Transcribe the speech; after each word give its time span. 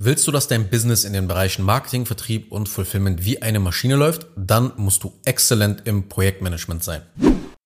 Willst 0.00 0.28
du, 0.28 0.30
dass 0.30 0.46
dein 0.46 0.70
Business 0.70 1.02
in 1.02 1.12
den 1.12 1.26
Bereichen 1.26 1.64
Marketing, 1.64 2.06
Vertrieb 2.06 2.52
und 2.52 2.68
Fulfillment 2.68 3.24
wie 3.24 3.42
eine 3.42 3.58
Maschine 3.58 3.96
läuft? 3.96 4.28
Dann 4.36 4.70
musst 4.76 5.02
du 5.02 5.12
exzellent 5.24 5.88
im 5.88 6.08
Projektmanagement 6.08 6.84
sein. 6.84 7.02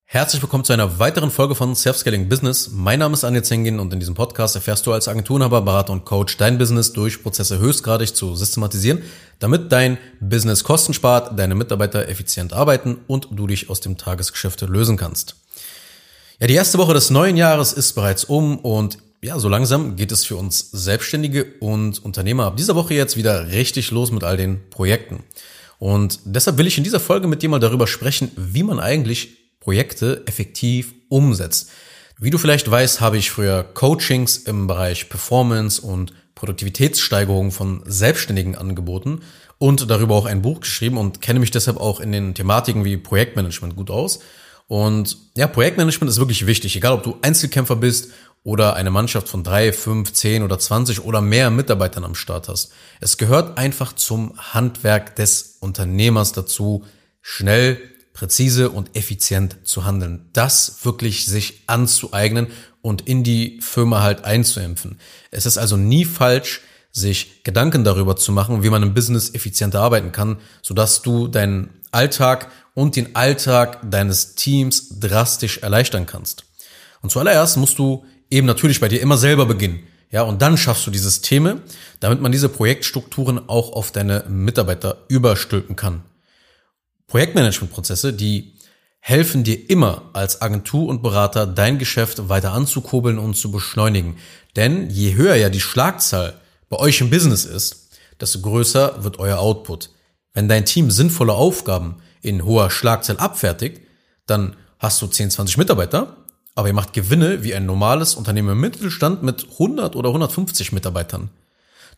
Herzlich 0.07 0.40
willkommen 0.40 0.64
zu 0.64 0.72
einer 0.72 0.98
weiteren 0.98 1.30
Folge 1.30 1.54
von 1.54 1.76
Self-Scaling 1.76 2.30
Business. 2.30 2.71
Mein 2.72 3.00
Name 3.00 3.12
ist 3.12 3.24
Anja 3.24 3.42
Zengin 3.42 3.79
und 3.79 3.92
in 3.92 4.00
diesem 4.00 4.14
Podcast 4.14 4.54
erfährst 4.54 4.87
du 4.87 4.95
als 4.95 5.08
Agenturenhaber, 5.08 5.60
Berater 5.60 5.92
und 5.92 6.06
Coach 6.06 6.38
dein 6.38 6.56
Business 6.56 6.95
durch 6.95 7.22
Prozesse 7.22 7.58
höchstgradig 7.58 8.17
zu 8.17 8.35
systematisieren, 8.35 9.03
damit 9.38 9.71
dein 9.71 9.99
Business 10.19 10.64
Kosten 10.64 10.94
spart, 10.94 11.38
deine 11.38 11.54
Mitarbeiter 11.54 12.08
effizient 12.08 12.54
arbeiten 12.54 12.96
und 13.08 13.28
du 13.30 13.46
dich 13.46 13.69
aus 13.69 13.80
dem 13.80 13.99
Tagesgeschäft 13.99 14.62
lösen 14.62 14.96
kannst. 14.96 15.37
Ja, 16.41 16.46
die 16.46 16.55
erste 16.55 16.78
Woche 16.78 16.95
des 16.95 17.10
neuen 17.10 17.37
Jahres 17.37 17.74
ist 17.74 17.92
bereits 17.92 18.24
um 18.24 18.59
und 18.59 18.96
ja, 19.23 19.39
so 19.39 19.48
langsam 19.48 19.95
geht 19.95 20.11
es 20.11 20.25
für 20.25 20.37
uns 20.37 20.70
Selbstständige 20.73 21.55
und 21.61 22.05
Unternehmer 22.05 22.47
ab 22.47 22.57
dieser 22.57 22.75
Woche 22.75 22.95
jetzt 22.95 23.16
wieder 23.16 23.48
richtig 23.52 23.93
los 23.93 24.11
mit 24.11 24.25
all 24.25 24.37
den 24.37 24.69
Projekten. 24.69 25.23
Und 25.79 26.19
deshalb 26.25 26.59
will 26.59 26.67
ich 26.67 26.77
in 26.77 26.85
dieser 26.85 27.01
Folge 27.01 27.29
mit 27.29 27.43
dir 27.43 27.49
mal 27.49 27.61
darüber 27.61 27.87
sprechen, 27.87 28.33
wie 28.37 28.65
man 28.65 28.80
eigentlich 28.80 29.39
Projekte 29.61 30.23
effektiv 30.27 30.95
umsetzt. 31.09 31.71
Wie 32.19 32.30
du 32.30 32.39
vielleicht 32.39 32.69
weißt, 32.69 33.01
habe 33.01 33.16
ich 33.16 33.30
früher 33.30 33.63
Coachings 33.63 34.39
im 34.39 34.66
Bereich 34.66 35.09
Performance 35.09 35.80
und 35.80 36.13
Produktivitätssteigerung 36.35 37.52
von 37.52 37.83
Selbstständigen 37.87 38.57
angeboten 38.57 39.21
und 39.59 39.89
darüber 39.89 40.16
auch 40.16 40.27
ein 40.27 40.43
Buch 40.43 40.61
geschrieben 40.61 40.99
und 40.99 41.23
kenne 41.23 41.39
mich 41.39 41.52
deshalb 41.52 41.77
auch 41.77 42.01
in 42.01 42.11
den 42.11 42.35
Thematiken 42.35 42.85
wie 42.85 42.97
Projektmanagement 42.97 43.77
gut 43.77 43.91
aus. 43.91 44.19
Und 44.69 45.16
ja, 45.37 45.47
Projektmanagement 45.47 46.11
ist 46.11 46.19
wirklich 46.19 46.47
wichtig, 46.47 46.77
egal 46.77 46.93
ob 46.93 47.02
du 47.02 47.19
Einzelkämpfer 47.23 47.77
bist 47.77 48.11
oder 48.45 48.75
eine 48.75 48.91
Mannschaft 48.91 49.29
von 49.29 49.45
drei, 49.45 49.73
fünf, 49.73 50.12
zehn 50.12 50.43
oder 50.43 50.59
zwanzig 50.59 51.01
oder 51.05 51.21
mehr 51.21 51.51
Mitarbeitern 51.51 52.05
am 52.05 52.15
Start 52.15 52.48
hast. 52.48 52.73
Es 53.01 53.16
gehört 53.16 53.59
einfach 53.59 53.93
zum 53.93 54.33
Handwerk 54.37 55.15
des 55.16 55.59
Unternehmers 55.61 56.33
dazu, 56.33 56.85
schnell, 57.21 57.80
präzise 58.13 58.71
und 58.71 58.96
effizient 58.96 59.57
zu 59.65 59.85
handeln. 59.85 60.29
Das 60.33 60.85
wirklich 60.85 61.27
sich 61.27 61.63
anzueignen 61.66 62.49
und 62.83 63.02
in 63.02 63.23
die 63.23 63.60
Firma 63.63 64.02
halt 64.02 64.24
einzuimpfen. 64.24 64.98
Es 65.30 65.46
ist 65.46 65.56
also 65.58 65.77
nie 65.77 66.05
falsch, 66.05 66.60
sich 66.90 67.42
Gedanken 67.42 67.84
darüber 67.84 68.16
zu 68.16 68.33
machen, 68.33 68.62
wie 68.62 68.70
man 68.70 68.83
im 68.83 68.92
Business 68.92 69.33
effizienter 69.33 69.80
arbeiten 69.80 70.12
kann, 70.12 70.38
sodass 70.60 71.00
du 71.00 71.27
deinen 71.28 71.70
Alltag 71.92 72.50
und 72.74 72.96
den 72.96 73.14
Alltag 73.14 73.78
deines 73.88 74.34
Teams 74.34 74.98
drastisch 75.00 75.58
erleichtern 75.58 76.06
kannst. 76.06 76.44
Und 77.02 77.10
zuallererst 77.10 77.56
musst 77.56 77.78
du 77.78 78.04
eben 78.30 78.46
natürlich 78.46 78.80
bei 78.80 78.88
dir 78.88 79.00
immer 79.00 79.18
selber 79.18 79.46
beginnen. 79.46 79.80
Ja, 80.10 80.22
und 80.22 80.42
dann 80.42 80.58
schaffst 80.58 80.86
du 80.86 80.90
die 80.90 80.98
Systeme, 80.98 81.62
damit 82.00 82.20
man 82.20 82.32
diese 82.32 82.48
Projektstrukturen 82.48 83.48
auch 83.48 83.72
auf 83.72 83.92
deine 83.92 84.24
Mitarbeiter 84.28 85.04
überstülpen 85.08 85.74
kann. 85.74 86.02
Projektmanagementprozesse, 87.06 88.12
die 88.12 88.54
helfen 89.00 89.42
dir 89.42 89.68
immer 89.68 90.10
als 90.12 90.42
Agentur 90.42 90.88
und 90.88 91.02
Berater 91.02 91.46
dein 91.46 91.78
Geschäft 91.78 92.28
weiter 92.28 92.52
anzukurbeln 92.52 93.18
und 93.18 93.36
zu 93.36 93.50
beschleunigen. 93.50 94.16
Denn 94.54 94.90
je 94.90 95.14
höher 95.14 95.34
ja 95.34 95.48
die 95.48 95.60
Schlagzahl 95.60 96.34
bei 96.68 96.78
euch 96.78 97.00
im 97.00 97.10
Business 97.10 97.44
ist, 97.44 97.88
desto 98.20 98.40
größer 98.40 99.02
wird 99.02 99.18
euer 99.18 99.38
Output. 99.38 99.90
Wenn 100.34 100.48
dein 100.48 100.64
Team 100.64 100.91
sinnvolle 100.91 101.34
Aufgaben 101.34 101.97
in 102.20 102.44
hoher 102.44 102.70
Schlagzahl 102.70 103.19
abfertigt, 103.19 103.80
dann 104.27 104.56
hast 104.78 105.02
du 105.02 105.06
10, 105.06 105.30
20 105.30 105.58
Mitarbeiter 105.58 106.16
aber 106.55 106.69
ihr 106.69 106.74
macht 106.74 106.92
Gewinne 106.92 107.42
wie 107.42 107.55
ein 107.55 107.66
normales 107.66 108.14
Unternehmen 108.14 108.50
im 108.50 108.61
Mittelstand 108.61 109.22
mit 109.22 109.47
100 109.52 109.97
oder 109.97 110.11
150 110.11 110.72
Mitarbeitern. 110.72 111.30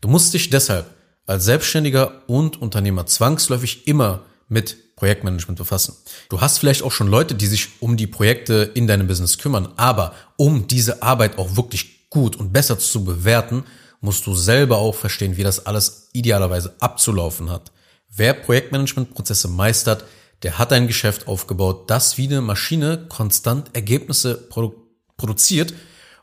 Du 0.01 0.09
musst 0.09 0.33
dich 0.35 0.51
deshalb 0.51 0.87
als 1.27 1.45
Selbstständiger 1.45 2.23
und 2.27 2.61
Unternehmer 2.61 3.07
zwangsläufig 3.07 3.87
immer 3.87 4.23
mit 4.49 4.97
Projektmanagement 4.97 5.59
befassen. 5.59 5.97
Du 6.29 6.41
hast 6.41 6.59
vielleicht 6.59 6.83
auch 6.83 6.93
schon 6.93 7.09
Leute, 7.09 7.35
die 7.35 7.47
sich 7.47 7.69
um 7.81 7.97
die 7.97 8.07
Projekte 8.07 8.71
in 8.75 8.87
deinem 8.87 9.09
Business 9.09 9.39
kümmern, 9.39 9.71
aber 9.77 10.15
um 10.37 10.69
diese 10.69 11.03
Arbeit 11.03 11.39
auch 11.39 11.57
wirklich 11.57 12.11
gut 12.11 12.37
und 12.37 12.53
besser 12.53 12.79
zu 12.79 13.05
bewerten, 13.05 13.65
musst 14.01 14.27
du 14.27 14.35
selber 14.35 14.77
auch 14.77 14.95
verstehen, 14.95 15.37
wie 15.37 15.43
das 15.43 15.67
alles 15.67 16.11
idealerweise 16.13 16.75
abzulaufen 16.79 17.51
hat. 17.51 17.73
Wer 18.17 18.35
Projektmanagementprozesse 18.35 19.49
meistert, 19.49 20.05
der 20.45 20.59
hat 20.59 20.73
ein 20.73 20.87
Geschäft 20.87 21.27
aufgebaut, 21.27 21.91
das 21.91 22.17
wie 22.17 22.29
eine 22.29 22.41
Maschine 22.41 23.07
konstant 23.09 23.75
Ergebnisse 23.75 24.37
produ 24.37 24.75
produziert, 25.17 25.75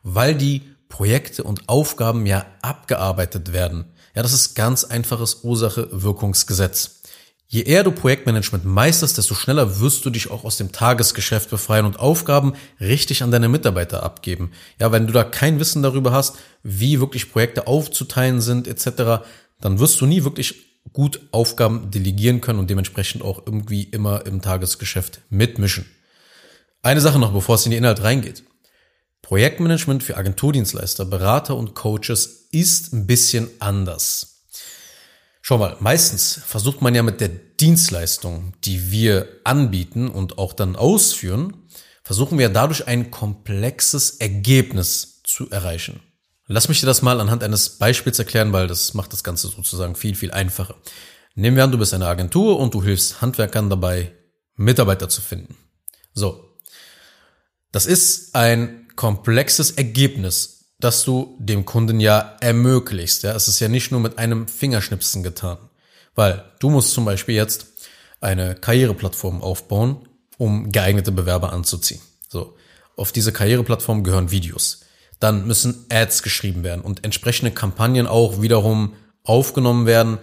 weil 0.04 0.36
die 0.36 0.64
Projekte 0.90 1.44
und 1.44 1.70
Aufgaben 1.70 2.26
ja 2.26 2.46
abgearbeitet 2.62 3.54
werden. 3.54 3.86
Ja, 4.14 4.22
das 4.22 4.34
ist 4.34 4.54
ganz 4.54 4.84
einfaches 4.84 5.44
Ursache-Wirkungsgesetz. 5.44 7.02
Je 7.48 7.64
eher 7.64 7.84
du 7.84 7.92
Projektmanagement 7.92 8.66
meisterst, 8.66 9.18
desto 9.18 9.34
schneller 9.34 9.80
wirst 9.80 10.06
du 10.06 10.10
dich 10.10 10.30
auch 10.30 10.44
aus 10.44 10.58
dem 10.58 10.72
Tagesgeschäft 10.72 11.50
befreien 11.50 11.86
und 11.86 12.00
Aufgaben 12.00 12.54
richtig 12.80 13.24
an 13.24 13.32
deine 13.32 13.50
Mitarbeiter 13.50 14.04
abgeben. 14.04 14.52
Ja, 14.80 14.92
wenn 14.92 15.08
du 15.08 15.14
da 15.14 15.24
kein 15.24 15.60
Wissen 15.60 15.84
darüber 15.84 16.12
hast, 16.12 16.38
wie 16.64 17.00
wirklich 17.00 17.32
Projekte 17.32 17.68
aufzuteilen 17.68 18.40
sind 18.40 18.68
etc., 18.68 19.26
dann 19.60 19.80
wirst 19.80 20.00
du 20.02 20.06
nie 20.06 20.24
wirklich 20.24 20.71
gut 20.94 21.22
Aufgaben 21.32 21.92
delegieren 21.92 22.42
können 22.42 22.60
und 22.60 22.70
dementsprechend 22.70 23.24
auch 23.24 23.46
irgendwie 23.46 23.84
immer 23.84 24.26
im 24.26 24.42
Tagesgeschäft 24.42 25.22
mitmischen. 25.30 25.86
Eine 26.82 27.02
Sache 27.02 27.20
noch, 27.20 27.34
bevor 27.34 27.56
es 27.56 27.66
in 27.66 27.72
den 27.72 27.80
Inhalt 27.80 28.04
reingeht. 28.04 28.44
Projektmanagement 29.22 30.04
für 30.04 30.18
Agenturdienstleister, 30.18 31.06
Berater 31.06 31.56
und 31.56 31.76
Coaches 31.76 32.48
ist 32.52 32.92
ein 32.92 33.08
bisschen 33.08 33.50
anders. 33.60 34.32
Schau 35.42 35.58
mal, 35.58 35.78
meistens 35.80 36.40
versucht 36.46 36.82
man 36.82 36.94
ja 36.94 37.04
mit 37.04 37.22
der 37.22 37.30
Dienstleistung, 37.30 38.54
die 38.64 38.92
wir 38.92 39.28
anbieten 39.44 40.08
und 40.08 40.38
auch 40.38 40.54
dann 40.54 40.76
ausführen, 40.76 41.54
versuchen 42.04 42.38
wir 42.38 42.50
dadurch 42.50 42.88
ein 42.88 43.10
komplexes 43.10 44.18
Ergebnis 44.18 45.22
zu 45.24 45.50
erreichen. 45.50 46.00
Lass 46.54 46.68
mich 46.68 46.82
dir 46.82 46.86
das 46.86 47.02
mal 47.02 47.22
anhand 47.22 47.46
eines 47.46 47.70
Beispiels 47.70 48.20
erklären, 48.20 48.52
weil 48.52 48.68
das 48.68 48.94
macht 48.94 49.14
das 49.14 49.24
Ganze 49.24 49.48
sozusagen 49.48 49.96
viel, 49.96 50.16
viel 50.16 50.32
einfacher. 50.32 50.76
Nehmen 51.34 51.56
wir 51.56 51.64
an, 51.64 51.72
du 51.72 51.78
bist 51.78 51.94
eine 51.94 52.08
Agentur 52.08 52.60
und 52.60 52.74
du 52.74 52.84
hilfst 52.84 53.22
Handwerkern 53.22 53.70
dabei, 53.70 54.12
Mitarbeiter 54.58 55.08
zu 55.08 55.22
finden. 55.22 55.56
So. 56.14 56.58
Das 57.72 57.86
ist 57.86 58.36
ein 58.36 58.90
komplexes 58.98 59.72
Ergebnis, 59.72 60.66
das 60.78 61.06
du 61.06 61.38
dem 61.40 61.64
Kunden 61.64 62.02
ja 62.02 62.36
ermöglichst. 62.42 63.24
Ja, 63.24 63.34
es 63.34 63.48
ist 63.48 63.62
ja 63.62 63.70
nicht 63.70 63.92
nur 63.92 64.02
mit 64.02 64.18
einem 64.18 64.50
Fingerschnipsen 64.50 65.24
getan. 65.24 65.58
Weil 66.16 66.44
du 66.60 66.70
musst 66.70 66.92
zum 66.92 67.06
Beispiel 67.06 67.36
jetzt 67.36 67.68
eine 68.20 68.56
Karriereplattform 68.56 69.42
aufbauen, 69.42 70.06
um 70.38 70.70
geeignete 70.70 71.14
Bewerber 71.14 71.54
anzuziehen. 71.54 72.02
So. 72.28 72.58
Auf 72.98 73.14
diese 73.14 73.32
Karriereplattform 73.32 74.04
gehören 74.04 74.32
Videos 74.32 74.82
dann 75.22 75.46
müssen 75.48 75.86
Ads 75.90 76.24
geschrieben 76.24 76.64
werden 76.64 76.82
und 76.82 77.06
entsprechende 77.06 77.52
Kampagnen 77.52 78.08
auch 78.08 78.42
wiederum 78.42 78.94
aufgenommen 79.24 79.86
werden 79.86 80.18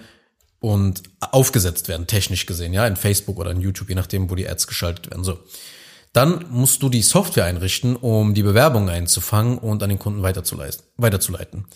und 0.61 1.05
aufgesetzt 1.21 1.89
werden, 1.89 2.09
technisch 2.09 2.47
gesehen, 2.47 2.73
ja, 2.73 2.85
in 2.87 2.97
Facebook 2.97 3.39
oder 3.39 3.53
in 3.53 3.61
YouTube, 3.61 3.89
je 3.89 3.95
nachdem, 3.95 4.29
wo 4.29 4.35
die 4.35 4.49
Ads 4.49 4.67
geschaltet 4.67 5.11
werden. 5.11 5.23
So. 5.23 5.39
Dann 6.13 6.45
musst 6.51 6.83
du 6.83 6.89
die 6.89 7.03
Software 7.03 7.45
einrichten, 7.45 7.95
um 7.95 8.35
die 8.35 8.43
Bewerbungen 8.43 8.89
einzufangen 8.89 9.59
und 9.59 9.83
an 9.85 9.89
den 9.89 10.01
Kunden 10.01 10.23
weiterzuleiten. 10.23 11.67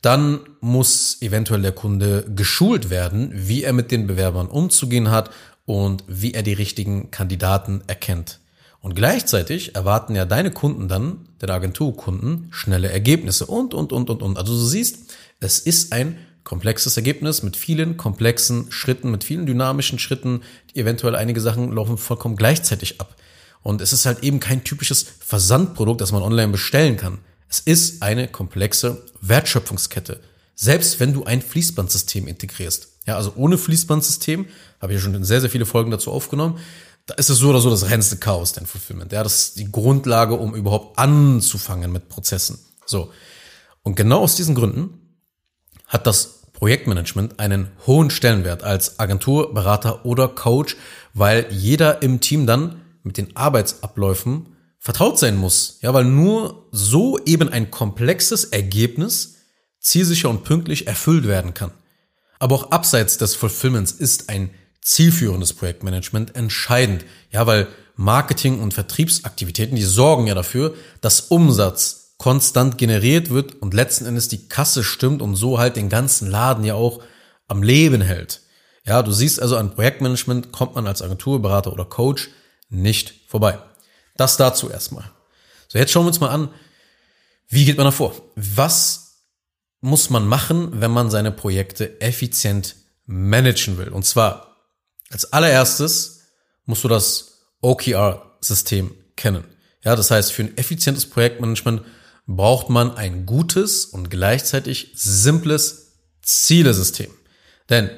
Dann 0.00 0.40
muss 0.60 1.20
eventuell 1.20 1.62
der 1.62 1.72
Kunde 1.72 2.24
geschult 2.32 2.90
werden, 2.90 3.32
wie 3.34 3.64
er 3.64 3.72
mit 3.72 3.90
den 3.90 4.06
Bewerbern 4.06 4.46
umzugehen 4.46 5.10
hat 5.10 5.30
und 5.66 6.04
wie 6.06 6.32
er 6.32 6.44
die 6.44 6.52
richtigen 6.52 7.10
Kandidaten 7.10 7.82
erkennt. 7.88 8.38
Und 8.80 8.94
gleichzeitig 8.94 9.74
erwarten 9.74 10.14
ja 10.14 10.24
deine 10.24 10.50
Kunden 10.50 10.88
dann, 10.88 11.28
deine 11.38 11.54
Agenturkunden, 11.54 12.48
schnelle 12.50 12.90
Ergebnisse 12.90 13.46
und, 13.46 13.74
und, 13.74 13.92
und, 13.92 14.08
und, 14.10 14.22
und. 14.22 14.38
Also 14.38 14.52
du 14.52 14.64
siehst, 14.64 15.12
es 15.40 15.58
ist 15.58 15.92
ein 15.92 16.18
komplexes 16.44 16.96
Ergebnis 16.96 17.42
mit 17.42 17.56
vielen 17.56 17.96
komplexen 17.96 18.70
Schritten, 18.70 19.10
mit 19.10 19.24
vielen 19.24 19.46
dynamischen 19.46 19.98
Schritten. 19.98 20.42
Eventuell 20.74 21.16
einige 21.16 21.40
Sachen 21.40 21.72
laufen 21.72 21.98
vollkommen 21.98 22.36
gleichzeitig 22.36 23.00
ab. 23.00 23.16
Und 23.62 23.80
es 23.80 23.92
ist 23.92 24.06
halt 24.06 24.22
eben 24.22 24.40
kein 24.40 24.64
typisches 24.64 25.04
Versandprodukt, 25.18 26.00
das 26.00 26.12
man 26.12 26.22
online 26.22 26.52
bestellen 26.52 26.96
kann. 26.96 27.18
Es 27.50 27.58
ist 27.60 28.02
eine 28.02 28.28
komplexe 28.28 29.04
Wertschöpfungskette. 29.20 30.20
Selbst 30.54 31.00
wenn 31.00 31.12
du 31.12 31.24
ein 31.24 31.42
Fließbandsystem 31.42 32.26
integrierst. 32.26 32.88
Ja, 33.06 33.16
also 33.16 33.32
ohne 33.36 33.58
Fließbandsystem, 33.58 34.46
habe 34.80 34.92
ich 34.92 34.98
ja 34.98 35.04
schon 35.04 35.24
sehr, 35.24 35.40
sehr 35.40 35.50
viele 35.50 35.66
Folgen 35.66 35.90
dazu 35.90 36.10
aufgenommen, 36.12 36.58
da 37.08 37.14
ist 37.14 37.30
es 37.30 37.38
so 37.38 37.48
oder 37.48 37.60
so 37.60 37.70
das 37.70 37.90
reinste 37.90 38.18
Chaos, 38.18 38.52
dein 38.52 38.66
Fulfillment. 38.66 39.12
Ja, 39.12 39.22
das 39.22 39.38
ist 39.38 39.58
die 39.58 39.72
Grundlage, 39.72 40.34
um 40.34 40.54
überhaupt 40.54 40.98
anzufangen 40.98 41.90
mit 41.90 42.10
Prozessen. 42.10 42.58
So. 42.84 43.10
Und 43.82 43.96
genau 43.96 44.20
aus 44.20 44.36
diesen 44.36 44.54
Gründen 44.54 45.18
hat 45.86 46.06
das 46.06 46.42
Projektmanagement 46.52 47.40
einen 47.40 47.68
hohen 47.86 48.10
Stellenwert 48.10 48.62
als 48.62 49.00
Agentur, 49.00 49.54
Berater 49.54 50.04
oder 50.04 50.28
Coach, 50.28 50.76
weil 51.14 51.46
jeder 51.50 52.02
im 52.02 52.20
Team 52.20 52.46
dann 52.46 52.82
mit 53.02 53.16
den 53.16 53.34
Arbeitsabläufen 53.34 54.54
vertraut 54.78 55.18
sein 55.18 55.36
muss. 55.36 55.78
Ja, 55.80 55.94
weil 55.94 56.04
nur 56.04 56.66
so 56.72 57.18
eben 57.24 57.48
ein 57.48 57.70
komplexes 57.70 58.44
Ergebnis 58.44 59.36
zielsicher 59.80 60.28
und 60.28 60.44
pünktlich 60.44 60.86
erfüllt 60.86 61.26
werden 61.26 61.54
kann. 61.54 61.70
Aber 62.38 62.54
auch 62.54 62.70
abseits 62.70 63.16
des 63.16 63.34
Fulfillments 63.34 63.92
ist 63.92 64.28
ein 64.28 64.50
zielführendes 64.88 65.52
Projektmanagement 65.52 66.34
entscheidend. 66.34 67.04
Ja, 67.30 67.46
weil 67.46 67.68
Marketing 67.96 68.60
und 68.60 68.74
Vertriebsaktivitäten, 68.74 69.76
die 69.76 69.82
sorgen 69.82 70.26
ja 70.26 70.34
dafür, 70.34 70.74
dass 71.00 71.20
Umsatz 71.20 72.14
konstant 72.16 72.78
generiert 72.78 73.30
wird 73.30 73.60
und 73.60 73.74
letzten 73.74 74.06
Endes 74.06 74.28
die 74.28 74.48
Kasse 74.48 74.82
stimmt 74.82 75.20
und 75.20 75.36
so 75.36 75.58
halt 75.58 75.76
den 75.76 75.88
ganzen 75.88 76.30
Laden 76.30 76.64
ja 76.64 76.74
auch 76.74 77.02
am 77.48 77.62
Leben 77.62 78.00
hält. 78.00 78.40
Ja, 78.84 79.02
du 79.02 79.12
siehst 79.12 79.42
also 79.42 79.56
an 79.56 79.74
Projektmanagement 79.74 80.52
kommt 80.52 80.74
man 80.74 80.86
als 80.86 81.02
Agentur, 81.02 81.42
Berater 81.42 81.72
oder 81.72 81.84
Coach 81.84 82.30
nicht 82.70 83.14
vorbei. 83.28 83.58
Das 84.16 84.36
dazu 84.36 84.70
erstmal. 84.70 85.04
So, 85.68 85.78
jetzt 85.78 85.92
schauen 85.92 86.04
wir 86.04 86.08
uns 86.08 86.20
mal 86.20 86.30
an, 86.30 86.48
wie 87.48 87.66
geht 87.66 87.76
man 87.76 87.84
da 87.84 87.90
vor? 87.90 88.14
Was 88.36 89.26
muss 89.80 90.08
man 90.08 90.26
machen, 90.26 90.80
wenn 90.80 90.90
man 90.90 91.10
seine 91.10 91.30
Projekte 91.30 92.00
effizient 92.00 92.76
managen 93.06 93.76
will? 93.76 93.90
Und 93.90 94.04
zwar 94.04 94.47
als 95.10 95.32
allererstes 95.32 96.20
musst 96.64 96.84
du 96.84 96.88
das 96.88 97.42
OKR-System 97.62 98.94
kennen. 99.16 99.44
Ja, 99.84 99.96
das 99.96 100.10
heißt, 100.10 100.32
für 100.32 100.42
ein 100.42 100.56
effizientes 100.56 101.06
Projektmanagement 101.06 101.82
braucht 102.26 102.68
man 102.68 102.96
ein 102.96 103.24
gutes 103.26 103.86
und 103.86 104.10
gleichzeitig 104.10 104.92
simples 104.94 105.92
Zielesystem. 106.22 107.10
Denn 107.70 107.90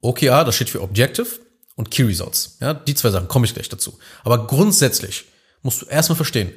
OKR, 0.00 0.44
das 0.44 0.56
steht 0.56 0.70
für 0.70 0.82
Objective 0.82 1.28
und 1.76 1.90
Key 1.90 2.02
Results. 2.02 2.56
Ja, 2.60 2.74
die 2.74 2.94
zwei 2.94 3.10
Sachen 3.10 3.28
komme 3.28 3.46
ich 3.46 3.54
gleich 3.54 3.68
dazu. 3.68 3.98
Aber 4.24 4.46
grundsätzlich 4.46 5.24
musst 5.62 5.82
du 5.82 5.86
erstmal 5.86 6.16
verstehen, 6.16 6.52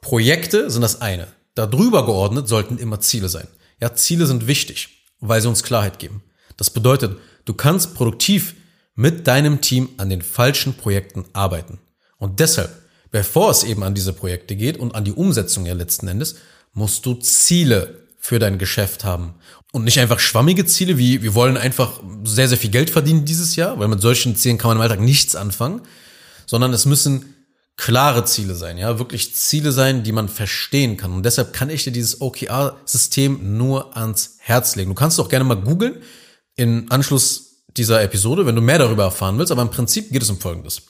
Projekte 0.00 0.70
sind 0.70 0.82
das 0.82 1.00
eine. 1.00 1.28
Darüber 1.54 2.04
geordnet 2.04 2.48
sollten 2.48 2.78
immer 2.78 3.00
Ziele 3.00 3.28
sein. 3.28 3.48
Ja, 3.80 3.94
Ziele 3.94 4.26
sind 4.26 4.46
wichtig, 4.46 5.04
weil 5.20 5.40
sie 5.40 5.48
uns 5.48 5.62
Klarheit 5.62 5.98
geben. 5.98 6.22
Das 6.56 6.70
bedeutet, 6.70 7.18
du 7.44 7.54
kannst 7.54 7.94
produktiv 7.94 8.54
mit 8.96 9.26
deinem 9.26 9.60
Team 9.60 9.90
an 9.98 10.10
den 10.10 10.22
falschen 10.22 10.74
Projekten 10.74 11.26
arbeiten. 11.32 11.78
Und 12.18 12.40
deshalb, 12.40 12.70
bevor 13.10 13.50
es 13.50 13.62
eben 13.62 13.84
an 13.84 13.94
diese 13.94 14.12
Projekte 14.12 14.56
geht 14.56 14.78
und 14.78 14.94
an 14.94 15.04
die 15.04 15.12
Umsetzung 15.12 15.66
ja 15.66 15.74
letzten 15.74 16.08
Endes, 16.08 16.36
musst 16.72 17.06
du 17.06 17.14
Ziele 17.14 18.06
für 18.18 18.38
dein 18.38 18.58
Geschäft 18.58 19.04
haben. 19.04 19.34
Und 19.72 19.84
nicht 19.84 20.00
einfach 20.00 20.18
schwammige 20.18 20.64
Ziele 20.66 20.98
wie, 20.98 21.22
wir 21.22 21.34
wollen 21.34 21.56
einfach 21.56 22.00
sehr, 22.24 22.48
sehr 22.48 22.58
viel 22.58 22.70
Geld 22.70 22.90
verdienen 22.90 23.24
dieses 23.24 23.54
Jahr, 23.54 23.78
weil 23.78 23.88
mit 23.88 24.00
solchen 24.00 24.34
Zielen 24.34 24.58
kann 24.58 24.68
man 24.68 24.78
im 24.78 24.82
Alltag 24.82 25.00
nichts 25.00 25.36
anfangen, 25.36 25.82
sondern 26.46 26.72
es 26.72 26.86
müssen 26.86 27.34
klare 27.76 28.24
Ziele 28.24 28.54
sein, 28.54 28.78
ja, 28.78 28.98
wirklich 28.98 29.34
Ziele 29.34 29.70
sein, 29.70 30.02
die 30.02 30.12
man 30.12 30.30
verstehen 30.30 30.96
kann. 30.96 31.12
Und 31.12 31.24
deshalb 31.24 31.52
kann 31.52 31.68
ich 31.68 31.84
dir 31.84 31.92
dieses 31.92 32.22
OKR-System 32.22 33.58
nur 33.58 33.96
ans 33.96 34.36
Herz 34.38 34.76
legen. 34.76 34.90
Du 34.90 34.94
kannst 34.94 35.20
auch 35.20 35.28
gerne 35.28 35.44
mal 35.44 35.56
googeln 35.60 35.96
in 36.54 36.90
Anschluss 36.90 37.45
dieser 37.76 38.02
Episode, 38.02 38.46
wenn 38.46 38.54
du 38.56 38.62
mehr 38.62 38.78
darüber 38.78 39.04
erfahren 39.04 39.38
willst. 39.38 39.52
Aber 39.52 39.62
im 39.62 39.70
Prinzip 39.70 40.10
geht 40.10 40.22
es 40.22 40.30
um 40.30 40.38
Folgendes. 40.38 40.82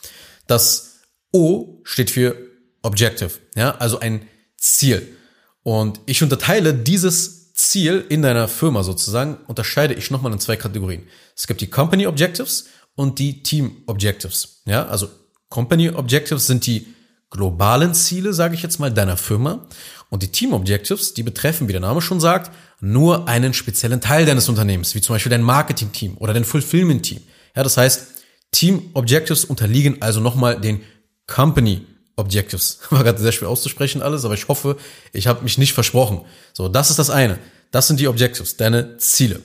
Das 0.46 1.00
O 1.32 1.80
steht 1.84 2.10
für 2.10 2.36
Objective, 2.82 3.30
ja, 3.56 3.76
also 3.76 3.98
ein 3.98 4.28
Ziel. 4.56 5.16
Und 5.62 6.00
ich 6.06 6.22
unterteile 6.22 6.72
dieses 6.72 7.52
Ziel 7.52 8.04
in 8.08 8.22
deiner 8.22 8.48
Firma 8.48 8.82
sozusagen, 8.82 9.38
unterscheide 9.48 9.94
ich 9.94 10.10
nochmal 10.10 10.32
in 10.32 10.38
zwei 10.38 10.56
Kategorien. 10.56 11.02
Es 11.34 11.46
gibt 11.46 11.60
die 11.60 11.70
Company 11.70 12.06
Objectives 12.06 12.66
und 12.94 13.18
die 13.18 13.42
Team 13.42 13.82
Objectives. 13.86 14.62
Ja, 14.66 14.86
also 14.86 15.08
Company 15.48 15.90
Objectives 15.90 16.46
sind 16.46 16.66
die 16.66 16.86
globalen 17.30 17.94
Ziele, 17.94 18.32
sage 18.32 18.54
ich 18.54 18.62
jetzt 18.62 18.78
mal, 18.78 18.92
deiner 18.92 19.16
Firma. 19.16 19.66
Und 20.08 20.22
die 20.22 20.28
Team 20.28 20.52
Objectives, 20.52 21.14
die 21.14 21.22
betreffen, 21.22 21.68
wie 21.68 21.72
der 21.72 21.80
Name 21.80 22.00
schon 22.00 22.20
sagt, 22.20 22.50
nur 22.80 23.28
einen 23.28 23.54
speziellen 23.54 24.00
Teil 24.00 24.26
deines 24.26 24.48
Unternehmens, 24.48 24.94
wie 24.94 25.00
zum 25.00 25.14
Beispiel 25.14 25.30
dein 25.30 25.42
Marketing-Team 25.42 26.16
oder 26.18 26.32
dein 26.32 26.44
Fulfillment-Team. 26.44 27.20
Ja, 27.56 27.62
das 27.62 27.76
heißt, 27.76 28.06
Team 28.52 28.90
Objectives 28.94 29.44
unterliegen 29.44 30.00
also 30.00 30.20
nochmal 30.20 30.60
den 30.60 30.82
Company 31.26 31.86
Objectives. 32.16 32.80
War 32.90 33.04
gerade 33.04 33.20
sehr 33.20 33.32
schwer 33.32 33.48
auszusprechen 33.48 34.02
alles, 34.02 34.24
aber 34.24 34.34
ich 34.34 34.48
hoffe, 34.48 34.76
ich 35.12 35.26
habe 35.26 35.42
mich 35.42 35.58
nicht 35.58 35.72
versprochen. 35.72 36.22
So, 36.52 36.68
das 36.68 36.90
ist 36.90 36.98
das 36.98 37.10
eine. 37.10 37.38
Das 37.70 37.88
sind 37.88 38.00
die 38.00 38.08
Objectives, 38.08 38.56
deine 38.56 38.98
Ziele. 38.98 39.40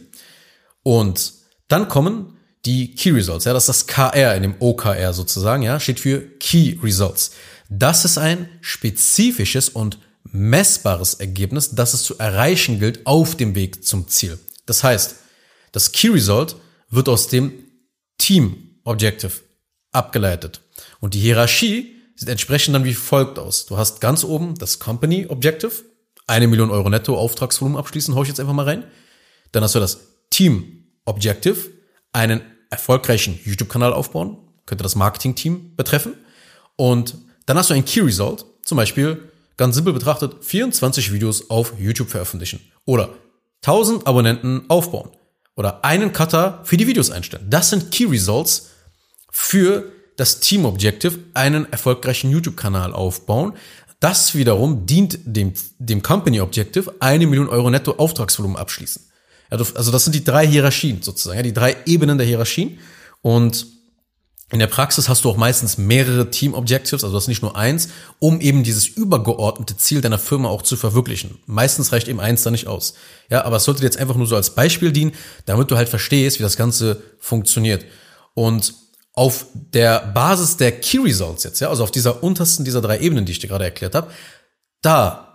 Und 0.83 1.33
dann 1.67 1.87
kommen 1.87 2.37
die 2.65 2.93
Key 2.93 3.11
Results, 3.11 3.45
ja, 3.45 3.53
das 3.53 3.67
ist 3.67 3.69
das 3.69 3.87
KR 3.87 4.35
in 4.35 4.43
dem 4.43 4.55
OKR 4.59 5.13
sozusagen, 5.13 5.63
ja, 5.63 5.79
steht 5.79 5.99
für 5.99 6.21
Key 6.37 6.77
Results. 6.83 7.31
Das 7.69 8.05
ist 8.05 8.17
ein 8.17 8.49
spezifisches 8.61 9.69
und 9.69 9.97
messbares 10.23 11.15
Ergebnis, 11.15 11.71
das 11.71 11.94
es 11.94 12.03
zu 12.03 12.18
erreichen 12.18 12.79
gilt 12.79 13.06
auf 13.06 13.35
dem 13.35 13.56
Weg 13.56 13.85
zum 13.85 14.07
Ziel. 14.07 14.39
Das 14.65 14.83
heißt, 14.83 15.15
das 15.71 15.91
Key 15.91 16.09
Result 16.09 16.56
wird 16.89 17.09
aus 17.09 17.27
dem 17.27 17.51
Team 18.18 18.79
Objective 18.83 19.31
abgeleitet. 19.91 20.62
Und 21.00 21.13
die 21.13 21.19
Hierarchie 21.19 21.95
sieht 22.15 22.29
entsprechend 22.29 22.75
dann 22.75 22.83
wie 22.83 22.94
folgt 22.94 23.39
aus. 23.39 23.65
Du 23.65 23.77
hast 23.77 24.01
ganz 24.01 24.23
oben 24.23 24.56
das 24.57 24.79
Company 24.79 25.25
Objective, 25.27 25.71
eine 26.27 26.47
Million 26.47 26.71
Euro 26.71 26.89
netto 26.89 27.18
Auftragsvolumen 27.18 27.77
abschließen, 27.77 28.15
hau 28.15 28.21
ich 28.21 28.29
jetzt 28.29 28.39
einfach 28.39 28.53
mal 28.53 28.65
rein. 28.65 28.85
Dann 29.51 29.63
hast 29.63 29.75
du 29.75 29.79
das 29.79 30.00
Team 30.29 30.85
Objective, 31.06 31.69
einen 32.13 32.41
erfolgreichen 32.69 33.39
YouTube-Kanal 33.44 33.94
aufbauen, 33.94 34.38
könnte 34.65 34.83
das 34.83 34.95
Marketing-Team 34.95 35.75
betreffen. 35.75 36.13
Und 36.75 37.15
dann 37.45 37.57
hast 37.57 37.69
du 37.69 37.73
ein 37.73 37.85
Key 37.85 38.01
Result, 38.01 38.45
zum 38.63 38.77
Beispiel 38.77 39.31
ganz 39.57 39.75
simpel 39.75 39.94
betrachtet 39.94 40.44
24 40.44 41.12
Videos 41.12 41.50
auf 41.50 41.74
YouTube 41.80 42.09
veröffentlichen 42.09 42.59
oder 42.86 43.09
1000 43.63 44.07
Abonnenten 44.07 44.63
aufbauen 44.69 45.09
oder 45.56 45.83
einen 45.86 46.13
Cutter 46.13 46.62
für 46.63 46.77
die 46.77 46.88
Videos 46.88 47.12
einstellen. 47.12 47.45
Das 47.50 47.69
sind 47.69 47.92
Key 47.92 48.06
Results 48.06 48.69
für 49.30 49.92
das 50.18 50.39
Team 50.39 50.65
Objective, 50.65 51.19
einen 51.33 51.71
erfolgreichen 51.71 52.31
YouTube-Kanal 52.31 52.94
aufbauen. 52.94 53.53
Das 54.00 54.33
wiederum 54.33 54.86
dient 54.86 55.19
dem, 55.24 55.54
dem 55.77 56.01
Company 56.01 56.42
Objective, 56.42 56.94
eine 57.00 57.27
Million 57.27 57.50
Euro 57.50 57.69
netto 57.69 57.94
Auftragsvolumen 57.94 58.57
abschließen. 58.57 59.04
Also 59.50 59.92
das 59.92 60.06
sind 60.06 60.15
die 60.15 60.24
drei 60.24 60.47
Hierarchien 60.47 61.01
sozusagen, 61.01 61.44
die 61.44 61.54
drei 61.54 61.75
Ebenen 61.86 62.18
der 62.18 62.25
Hierarchien. 62.25 62.80
Und 63.21 63.68
in 64.51 64.59
der 64.59 64.68
Praxis 64.68 65.07
hast 65.07 65.24
du 65.24 65.30
auch 65.30 65.38
meistens 65.38 65.77
mehrere 65.77 66.30
Team 66.30 66.53
Objectives, 66.53 67.03
also 67.03 67.15
das 67.15 67.24
ist 67.24 67.30
nicht 67.30 67.42
nur 67.42 67.56
eins, 67.56 67.88
um 68.19 68.42
eben 68.42 68.63
dieses 68.63 68.86
übergeordnete 68.86 69.77
Ziel 69.77 70.01
deiner 70.01 70.19
Firma 70.19 70.50
auch 70.50 70.62
zu 70.62 70.75
verwirklichen. 70.75 71.39
Meistens 71.45 71.94
reicht 71.94 72.09
eben 72.09 72.19
eins 72.19 72.44
da 72.44 72.51
nicht 72.51 72.68
aus. 72.68 72.94
Ja, 73.30 73.45
aber 73.45 73.57
es 73.57 73.63
sollte 73.63 73.80
dir 73.80 73.88
jetzt 73.88 73.98
einfach 73.98 74.15
nur 74.15 74.27
so 74.27 74.36
als 74.36 74.53
Beispiel 74.53 74.92
dienen, 74.92 75.13
damit 75.45 75.71
du 75.71 75.77
halt 75.77 75.88
verstehst, 75.88 76.39
wie 76.39 76.44
das 76.44 76.57
Ganze 76.57 77.01
funktioniert. 77.19 77.85
Und 78.33 78.73
auf 79.14 79.45
der 79.54 79.99
Basis 79.99 80.57
der 80.57 80.73
Key 80.73 80.99
Results 80.99 81.44
jetzt, 81.44 81.61
ja, 81.61 81.69
also 81.69 81.83
auf 81.83 81.92
dieser 81.92 82.21
untersten 82.21 82.66
dieser 82.66 82.81
drei 82.81 82.99
Ebenen, 82.99 83.25
die 83.25 83.31
ich 83.31 83.40
dir 83.40 83.47
gerade 83.47 83.66
erklärt 83.66 83.95
habe, 83.95 84.11
da 84.81 85.31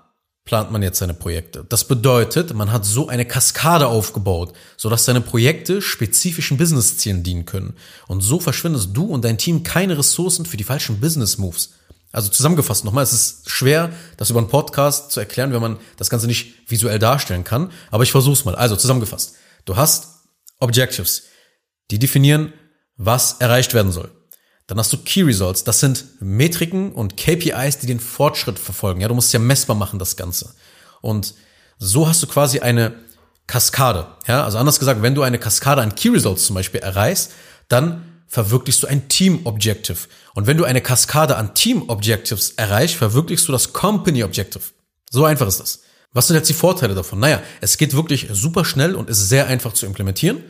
plant 0.47 0.71
man 0.71 0.81
jetzt 0.81 1.01
seine 1.01 1.13
Projekte. 1.13 1.67
Das 1.69 1.85
bedeutet, 1.85 2.55
man 2.55 2.73
hat 2.73 2.87
so 2.87 3.09
eine 3.09 3.27
Kaskade 3.27 3.89
aufgebaut, 3.89 4.55
sodass 4.77 5.05
seine 5.05 5.21
Projekte 5.21 5.83
spezifischen 5.83 6.57
Businesszielen 6.57 7.25
dienen 7.25 7.45
können. 7.45 7.75
Und 8.07 8.23
so 8.23 8.41
verschwindest 8.41 8.97
du 8.97 9.07
und 9.07 9.25
dein 9.25 9.39
Team 9.39 9.65
keine 9.65 9.99
Ressourcen 9.99 10.47
für 10.47 10.57
die 10.57 10.65
falschen 10.65 11.01
Business 11.01 11.37
Moves. 11.37 11.75
Also 12.13 12.31
zusammengefasst 12.31 12.85
nochmal, 12.85 13.03
es 13.03 13.13
ist 13.13 13.51
schwer, 13.51 13.91
das 14.17 14.31
über 14.31 14.39
einen 14.39 14.49
Podcast 14.49 15.11
zu 15.11 15.21
erklären, 15.21 15.53
wenn 15.53 15.61
man 15.61 15.79
das 15.97 16.09
Ganze 16.09 16.29
nicht 16.29 16.71
visuell 16.71 17.01
darstellen 17.01 17.45
kann. 17.45 17.73
Aber 17.91 18.05
ich 18.05 18.13
versuch's 18.13 18.45
mal. 18.45 18.55
Also 18.55 18.77
zusammengefasst. 18.77 19.35
Du 19.65 19.77
hast 19.77 20.15
Objectives, 20.61 21.25
die 21.91 21.99
definieren, 21.99 22.53
was 22.97 23.35
erreicht 23.41 23.75
werden 23.75 23.91
soll. 23.91 24.11
Dann 24.67 24.79
hast 24.79 24.93
du 24.93 24.99
Key 24.99 25.23
Results. 25.23 25.65
Das 25.65 25.81
sind 25.81 26.05
Metriken 26.21 26.93
und 26.93 27.17
KPIs, 27.17 27.79
die 27.79 27.87
den 27.87 28.01
Fortschritt 28.01 28.59
verfolgen. 28.59 29.01
Ja, 29.01 29.09
du 29.09 29.15
musst 29.15 29.33
ja 29.33 29.39
messbar 29.39 29.77
machen, 29.77 29.99
das 29.99 30.17
Ganze. 30.17 30.55
Und 31.01 31.35
so 31.79 32.09
hast 32.09 32.23
du 32.23 32.27
quasi 32.27 32.61
eine 32.61 32.95
Kaskade. 33.47 34.09
Ja, 34.27 34.45
also 34.45 34.59
anders 34.59 34.79
gesagt, 34.79 35.03
wenn 35.03 35.15
du 35.15 35.23
eine 35.23 35.39
Kaskade 35.39 35.83
an 35.83 35.95
Key 35.95 36.09
Results 36.09 36.47
zum 36.47 36.55
Beispiel 36.55 36.81
erreichst, 36.81 37.31
dann 37.69 38.03
verwirklichst 38.27 38.83
du 38.83 38.87
ein 38.89 39.09
Team 39.09 39.41
Objective. 39.45 39.99
Und 40.35 40.47
wenn 40.49 40.57
du 40.57 40.65
eine 40.65 40.81
Kaskade 40.81 41.37
an 41.37 41.55
Team 41.55 41.89
Objectives 41.89 42.51
erreichst, 42.51 42.97
verwirklichst 42.97 43.47
du 43.47 43.53
das 43.53 43.73
Company 43.73 44.25
Objective. 44.25 44.65
So 45.11 45.25
einfach 45.25 45.47
ist 45.47 45.61
das. 45.61 45.81
Was 46.13 46.27
sind 46.27 46.37
jetzt 46.37 46.49
die 46.49 46.55
Vorteile 46.55 46.95
davon? 46.95 47.21
Naja, 47.21 47.41
es 47.61 47.77
geht 47.77 47.95
wirklich 47.95 48.29
super 48.33 48.65
schnell 48.65 48.95
und 48.95 49.11
ist 49.11 49.29
sehr 49.29 49.47
einfach 49.47 49.75
zu 49.75 49.87
implementieren. 49.87 50.43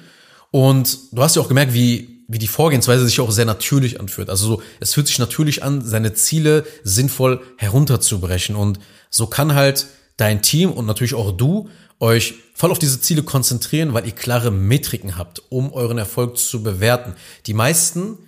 Und 0.51 0.99
du 1.13 1.23
hast 1.23 1.37
ja 1.37 1.43
auch 1.43 1.49
gemerkt, 1.49 1.75
wie 1.75 2.16
wie 2.29 2.39
die 2.39 2.49
Vorgehensweise 2.49 3.07
sich 3.07 3.21
auch 3.21 3.31
sehr 3.31 3.45
natürlich 3.45 4.01
anfühlt. 4.01 4.31
Also 4.31 4.47
so, 4.47 4.63
es 4.81 4.95
fühlt 4.95 5.07
sich 5.07 5.19
natürlich 5.19 5.63
an, 5.63 5.83
seine 5.85 6.15
Ziele 6.15 6.65
sinnvoll 6.83 7.41
herunterzubrechen. 7.57 8.57
Und 8.57 8.81
so 9.11 9.27
kann 9.27 9.55
halt 9.55 9.87
dein 10.17 10.43
Team 10.43 10.73
und 10.73 10.87
natürlich 10.87 11.15
auch 11.15 11.33
du 11.33 11.69
euch 12.01 12.35
voll 12.55 12.71
auf 12.71 12.79
diese 12.79 13.01
Ziele 13.01 13.23
konzentrieren, 13.23 13.95
weil 13.95 14.07
ihr 14.07 14.13
klare 14.13 14.51
Metriken 14.51 15.17
habt, 15.17 15.43
um 15.51 15.73
euren 15.73 15.99
Erfolg 15.99 16.39
zu 16.39 16.63
bewerten. 16.63 17.15
Die 17.47 17.55
meisten 17.55 18.19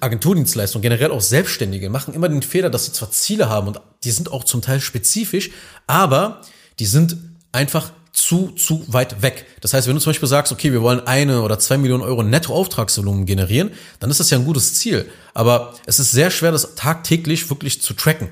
Agenturdienstleistungen, 0.00 0.82
generell 0.82 1.10
auch 1.10 1.20
Selbstständige, 1.20 1.90
machen 1.90 2.14
immer 2.14 2.28
den 2.28 2.42
Fehler, 2.42 2.70
dass 2.70 2.86
sie 2.86 2.92
zwar 2.92 3.10
Ziele 3.10 3.48
haben 3.48 3.68
und 3.68 3.80
die 4.04 4.10
sind 4.10 4.30
auch 4.30 4.44
zum 4.44 4.62
Teil 4.62 4.80
spezifisch, 4.80 5.50
aber 5.86 6.42
die 6.78 6.86
sind 6.86 7.16
einfach 7.50 7.92
zu, 8.14 8.52
zu 8.52 8.84
weit 8.86 9.22
weg. 9.22 9.44
Das 9.60 9.74
heißt, 9.74 9.88
wenn 9.88 9.94
du 9.94 10.00
zum 10.00 10.10
Beispiel 10.10 10.28
sagst, 10.28 10.52
okay, 10.52 10.72
wir 10.72 10.82
wollen 10.82 11.00
eine 11.06 11.42
oder 11.42 11.58
zwei 11.58 11.76
Millionen 11.76 12.04
Euro 12.04 12.22
Nettoauftragsvolumen 12.22 13.26
generieren, 13.26 13.72
dann 13.98 14.08
ist 14.08 14.20
das 14.20 14.30
ja 14.30 14.38
ein 14.38 14.44
gutes 14.44 14.74
Ziel. 14.74 15.10
Aber 15.34 15.74
es 15.84 15.98
ist 15.98 16.12
sehr 16.12 16.30
schwer, 16.30 16.52
das 16.52 16.76
tagtäglich 16.76 17.50
wirklich 17.50 17.82
zu 17.82 17.92
tracken. 17.92 18.28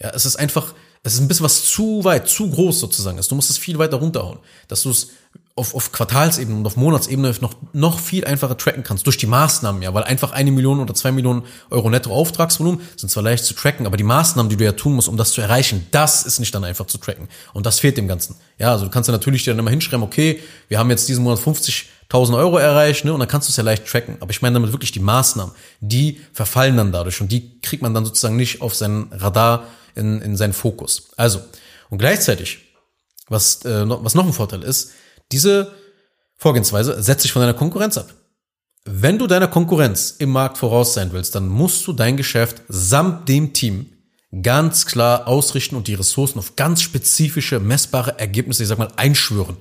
Ja, 0.00 0.10
es 0.10 0.26
ist 0.26 0.36
einfach, 0.36 0.74
es 1.02 1.14
ist 1.14 1.20
ein 1.20 1.28
bisschen 1.28 1.46
was 1.46 1.64
zu 1.64 2.04
weit, 2.04 2.28
zu 2.28 2.50
groß 2.50 2.78
sozusagen 2.78 3.16
ist. 3.16 3.30
Du 3.30 3.34
musst 3.34 3.48
es 3.48 3.56
viel 3.56 3.78
weiter 3.78 3.96
runterhauen, 3.96 4.38
dass 4.68 4.82
du 4.82 4.90
es 4.90 5.08
auf, 5.54 5.74
auf 5.74 5.92
Quartalsebene 5.92 6.56
und 6.56 6.66
auf 6.66 6.76
Monatsebene 6.76 7.34
noch, 7.40 7.54
noch 7.74 7.98
viel 7.98 8.24
einfacher 8.24 8.56
tracken 8.56 8.82
kannst 8.82 9.06
durch 9.06 9.18
die 9.18 9.26
Maßnahmen, 9.26 9.82
ja, 9.82 9.92
weil 9.92 10.04
einfach 10.04 10.32
eine 10.32 10.50
Million 10.50 10.80
oder 10.80 10.94
zwei 10.94 11.12
Millionen 11.12 11.42
Euro 11.68 11.90
Nettoauftragsvolumen 11.90 12.80
sind 12.96 13.10
zwar 13.10 13.22
leicht 13.22 13.44
zu 13.44 13.54
tracken, 13.54 13.86
aber 13.86 13.98
die 13.98 14.04
Maßnahmen, 14.04 14.48
die 14.48 14.56
du 14.56 14.64
ja 14.64 14.72
tun 14.72 14.94
musst, 14.94 15.08
um 15.08 15.16
das 15.18 15.32
zu 15.32 15.42
erreichen, 15.42 15.86
das 15.90 16.24
ist 16.24 16.38
nicht 16.38 16.54
dann 16.54 16.64
einfach 16.64 16.86
zu 16.86 16.96
tracken. 16.96 17.28
Und 17.52 17.66
das 17.66 17.80
fehlt 17.80 17.98
dem 17.98 18.08
Ganzen. 18.08 18.36
Ja, 18.58 18.72
also 18.72 18.86
du 18.86 18.90
kannst 18.90 19.08
ja 19.08 19.12
natürlich 19.12 19.44
dir 19.44 19.50
dann 19.50 19.58
immer 19.58 19.70
hinschreiben, 19.70 20.02
okay, 20.02 20.40
wir 20.68 20.78
haben 20.78 20.88
jetzt 20.88 21.06
diesen 21.08 21.22
Monat 21.22 21.38
50.000 21.40 22.34
Euro 22.34 22.56
erreicht, 22.56 23.04
ne, 23.04 23.12
und 23.12 23.20
dann 23.20 23.28
kannst 23.28 23.48
du 23.48 23.50
es 23.50 23.56
ja 23.56 23.62
leicht 23.62 23.86
tracken. 23.86 24.16
Aber 24.20 24.30
ich 24.30 24.40
meine 24.40 24.54
damit 24.54 24.72
wirklich 24.72 24.92
die 24.92 25.00
Maßnahmen, 25.00 25.54
die 25.80 26.18
verfallen 26.32 26.78
dann 26.78 26.92
dadurch 26.92 27.20
und 27.20 27.30
die 27.30 27.60
kriegt 27.60 27.82
man 27.82 27.92
dann 27.92 28.06
sozusagen 28.06 28.36
nicht 28.36 28.62
auf 28.62 28.74
seinen 28.74 29.12
Radar 29.12 29.64
in, 29.94 30.22
in 30.22 30.34
seinen 30.38 30.54
Fokus. 30.54 31.10
Also, 31.18 31.40
und 31.90 31.98
gleichzeitig, 31.98 32.60
was, 33.28 33.66
äh, 33.66 33.84
was 33.86 34.14
noch 34.14 34.24
ein 34.24 34.32
Vorteil 34.32 34.62
ist, 34.62 34.92
diese 35.32 35.72
Vorgehensweise 36.36 37.02
setzt 37.02 37.22
sich 37.22 37.32
von 37.32 37.40
deiner 37.40 37.54
Konkurrenz 37.54 37.98
ab. 37.98 38.12
Wenn 38.84 39.18
du 39.18 39.26
deiner 39.26 39.48
Konkurrenz 39.48 40.16
im 40.18 40.30
Markt 40.30 40.58
voraus 40.58 40.94
sein 40.94 41.12
willst, 41.12 41.34
dann 41.34 41.48
musst 41.48 41.86
du 41.86 41.92
dein 41.92 42.16
Geschäft 42.16 42.62
samt 42.68 43.28
dem 43.28 43.52
Team 43.52 43.86
ganz 44.42 44.86
klar 44.86 45.28
ausrichten 45.28 45.76
und 45.76 45.88
die 45.88 45.94
Ressourcen 45.94 46.38
auf 46.38 46.56
ganz 46.56 46.82
spezifische, 46.82 47.60
messbare 47.60 48.18
Ergebnisse, 48.18 48.62
ich 48.62 48.68
sag 48.68 48.78
mal, 48.78 48.92
einschwören. 48.96 49.56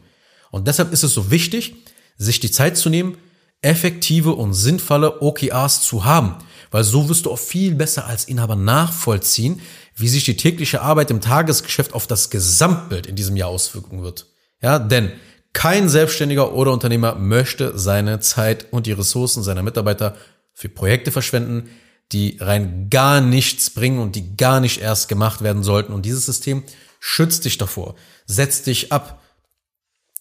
Und 0.49 0.67
deshalb 0.67 0.91
ist 0.91 1.03
es 1.03 1.13
so 1.13 1.29
wichtig, 1.29 1.75
sich 2.17 2.39
die 2.39 2.51
Zeit 2.51 2.77
zu 2.77 2.89
nehmen, 2.89 3.17
effektive 3.61 4.33
und 4.33 4.53
sinnvolle 4.53 5.21
OKRs 5.21 5.83
zu 5.83 6.03
haben, 6.05 6.37
weil 6.71 6.83
so 6.83 7.09
wirst 7.09 7.25
du 7.25 7.31
auch 7.31 7.39
viel 7.39 7.75
besser 7.75 8.07
als 8.07 8.25
Inhaber 8.25 8.55
nachvollziehen, 8.55 9.61
wie 9.95 10.07
sich 10.07 10.23
die 10.23 10.37
tägliche 10.37 10.81
Arbeit 10.81 11.11
im 11.11 11.21
Tagesgeschäft 11.21 11.93
auf 11.93 12.07
das 12.07 12.29
Gesamtbild 12.29 13.05
in 13.05 13.15
diesem 13.15 13.35
Jahr 13.35 13.49
auswirken 13.49 14.01
wird. 14.01 14.25
Ja, 14.61 14.79
denn 14.79 15.11
kein 15.53 15.89
Selbstständiger 15.89 16.53
oder 16.53 16.71
Unternehmer 16.71 17.15
möchte 17.15 17.77
seine 17.77 18.19
Zeit 18.19 18.71
und 18.71 18.85
die 18.85 18.93
Ressourcen 18.93 19.43
seiner 19.43 19.63
Mitarbeiter 19.63 20.15
für 20.53 20.69
Projekte 20.69 21.11
verschwenden, 21.11 21.69
die 22.11 22.37
rein 22.39 22.89
gar 22.89 23.21
nichts 23.21 23.69
bringen 23.69 23.99
und 23.99 24.15
die 24.15 24.35
gar 24.35 24.59
nicht 24.59 24.81
erst 24.81 25.07
gemacht 25.07 25.41
werden 25.41 25.63
sollten. 25.63 25.93
Und 25.93 26.05
dieses 26.05 26.25
System 26.25 26.63
schützt 26.99 27.45
dich 27.45 27.57
davor, 27.57 27.95
setzt 28.25 28.67
dich 28.67 28.91
ab, 28.91 29.21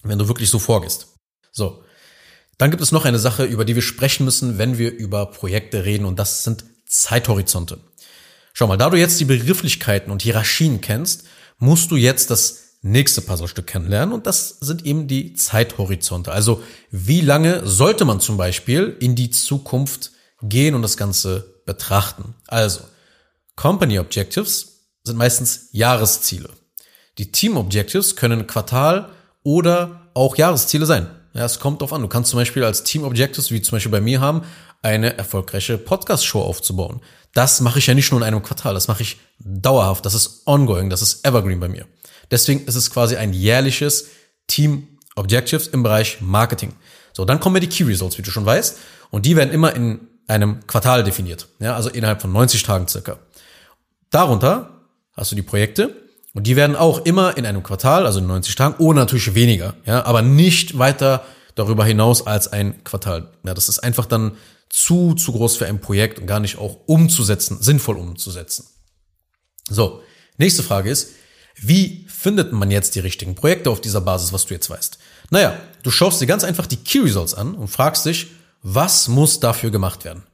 wenn 0.02 0.18
du 0.18 0.28
wirklich 0.28 0.50
so 0.50 0.58
vorgehst. 0.58 1.08
So. 1.52 1.84
Dann 2.58 2.70
gibt 2.70 2.82
es 2.82 2.92
noch 2.92 3.04
eine 3.04 3.18
Sache, 3.18 3.44
über 3.44 3.64
die 3.64 3.74
wir 3.74 3.82
sprechen 3.82 4.24
müssen, 4.24 4.58
wenn 4.58 4.78
wir 4.78 4.92
über 4.92 5.26
Projekte 5.26 5.84
reden, 5.84 6.04
und 6.04 6.18
das 6.18 6.44
sind 6.44 6.64
Zeithorizonte. 6.86 7.78
Schau 8.52 8.66
mal, 8.66 8.76
da 8.76 8.90
du 8.90 8.98
jetzt 8.98 9.18
die 9.20 9.24
Begrifflichkeiten 9.24 10.12
und 10.12 10.22
Hierarchien 10.22 10.80
kennst, 10.80 11.24
musst 11.58 11.90
du 11.90 11.96
jetzt 11.96 12.30
das 12.30 12.69
nächste 12.82 13.20
Puzzlestück 13.20 13.66
kennenlernen 13.66 14.14
und 14.14 14.26
das 14.26 14.56
sind 14.60 14.86
eben 14.86 15.06
die 15.06 15.34
Zeithorizonte. 15.34 16.32
Also 16.32 16.62
wie 16.90 17.20
lange 17.20 17.66
sollte 17.66 18.04
man 18.04 18.20
zum 18.20 18.36
Beispiel 18.36 18.96
in 19.00 19.14
die 19.14 19.30
Zukunft 19.30 20.12
gehen 20.42 20.74
und 20.74 20.82
das 20.82 20.96
Ganze 20.96 21.62
betrachten? 21.66 22.34
Also 22.46 22.80
Company 23.56 23.98
Objectives 23.98 24.86
sind 25.04 25.16
meistens 25.16 25.68
Jahresziele. 25.72 26.48
Die 27.18 27.30
Team 27.32 27.56
Objectives 27.56 28.16
können 28.16 28.46
Quartal 28.46 29.10
oder 29.42 30.10
auch 30.14 30.36
Jahresziele 30.36 30.86
sein. 30.86 31.10
Ja, 31.34 31.44
es 31.44 31.60
kommt 31.60 31.80
drauf 31.80 31.92
an. 31.92 32.02
Du 32.02 32.08
kannst 32.08 32.30
zum 32.30 32.38
Beispiel 32.38 32.64
als 32.64 32.82
Team 32.82 33.04
Objectives, 33.04 33.50
wie 33.50 33.62
zum 33.62 33.76
Beispiel 33.76 33.92
bei 33.92 34.00
mir 34.00 34.20
haben, 34.20 34.42
eine 34.82 35.16
erfolgreiche 35.18 35.78
Podcast-Show 35.78 36.40
aufzubauen. 36.40 37.00
Das 37.34 37.60
mache 37.60 37.78
ich 37.78 37.86
ja 37.86 37.94
nicht 37.94 38.10
nur 38.10 38.20
in 38.20 38.26
einem 38.26 38.42
Quartal, 38.42 38.74
das 38.74 38.88
mache 38.88 39.02
ich 39.02 39.18
dauerhaft, 39.38 40.04
das 40.04 40.14
ist 40.14 40.46
ongoing, 40.46 40.90
das 40.90 41.02
ist 41.02 41.24
evergreen 41.24 41.60
bei 41.60 41.68
mir. 41.68 41.86
Deswegen 42.30 42.64
ist 42.66 42.76
es 42.76 42.90
quasi 42.90 43.16
ein 43.16 43.32
jährliches 43.32 44.08
Team 44.46 44.98
Objectives 45.16 45.68
im 45.68 45.82
Bereich 45.82 46.20
Marketing. 46.20 46.72
So, 47.12 47.24
dann 47.24 47.40
kommen 47.40 47.56
wir 47.56 47.60
die 47.60 47.68
Key 47.68 47.84
Results, 47.84 48.16
wie 48.18 48.22
du 48.22 48.30
schon 48.30 48.46
weißt. 48.46 48.78
Und 49.10 49.26
die 49.26 49.36
werden 49.36 49.50
immer 49.50 49.74
in 49.74 50.00
einem 50.26 50.66
Quartal 50.66 51.04
definiert. 51.04 51.48
Ja, 51.58 51.74
also 51.74 51.90
innerhalb 51.90 52.22
von 52.22 52.32
90 52.32 52.62
Tagen 52.62 52.88
circa. 52.88 53.18
Darunter 54.10 54.86
hast 55.14 55.32
du 55.32 55.36
die 55.36 55.42
Projekte 55.42 55.96
und 56.32 56.46
die 56.46 56.56
werden 56.56 56.76
auch 56.76 57.04
immer 57.04 57.36
in 57.36 57.44
einem 57.46 57.62
Quartal, 57.62 58.06
also 58.06 58.20
in 58.20 58.26
90 58.26 58.54
Tagen, 58.54 58.74
oder 58.78 59.00
natürlich 59.00 59.34
weniger, 59.34 59.74
ja, 59.84 60.04
aber 60.04 60.22
nicht 60.22 60.78
weiter 60.78 61.24
darüber 61.56 61.84
hinaus 61.84 62.26
als 62.26 62.48
ein 62.48 62.84
Quartal. 62.84 63.32
Ja, 63.44 63.54
das 63.54 63.68
ist 63.68 63.80
einfach 63.80 64.06
dann 64.06 64.36
zu, 64.68 65.14
zu 65.14 65.32
groß 65.32 65.56
für 65.56 65.66
ein 65.66 65.80
Projekt 65.80 66.20
und 66.20 66.26
gar 66.26 66.40
nicht 66.40 66.58
auch 66.58 66.78
umzusetzen, 66.86 67.58
sinnvoll 67.60 67.96
umzusetzen. 67.96 68.66
So, 69.68 70.02
nächste 70.38 70.62
Frage 70.62 70.90
ist, 70.90 71.10
wie 71.56 72.06
findet 72.20 72.52
man 72.52 72.70
jetzt 72.70 72.94
die 72.96 73.00
richtigen 73.00 73.34
Projekte 73.34 73.70
auf 73.70 73.80
dieser 73.80 74.02
Basis, 74.02 74.32
was 74.32 74.44
du 74.44 74.52
jetzt 74.52 74.68
weißt? 74.68 74.98
Naja, 75.30 75.58
du 75.82 75.90
schaust 75.90 76.20
dir 76.20 76.26
ganz 76.26 76.44
einfach 76.44 76.66
die 76.66 76.76
Key 76.76 77.00
Results 77.00 77.32
an 77.32 77.54
und 77.54 77.68
fragst 77.68 78.04
dich, 78.04 78.28
was 78.62 79.08
muss 79.08 79.40
dafür 79.40 79.70
gemacht 79.70 80.04
werden? 80.04 80.24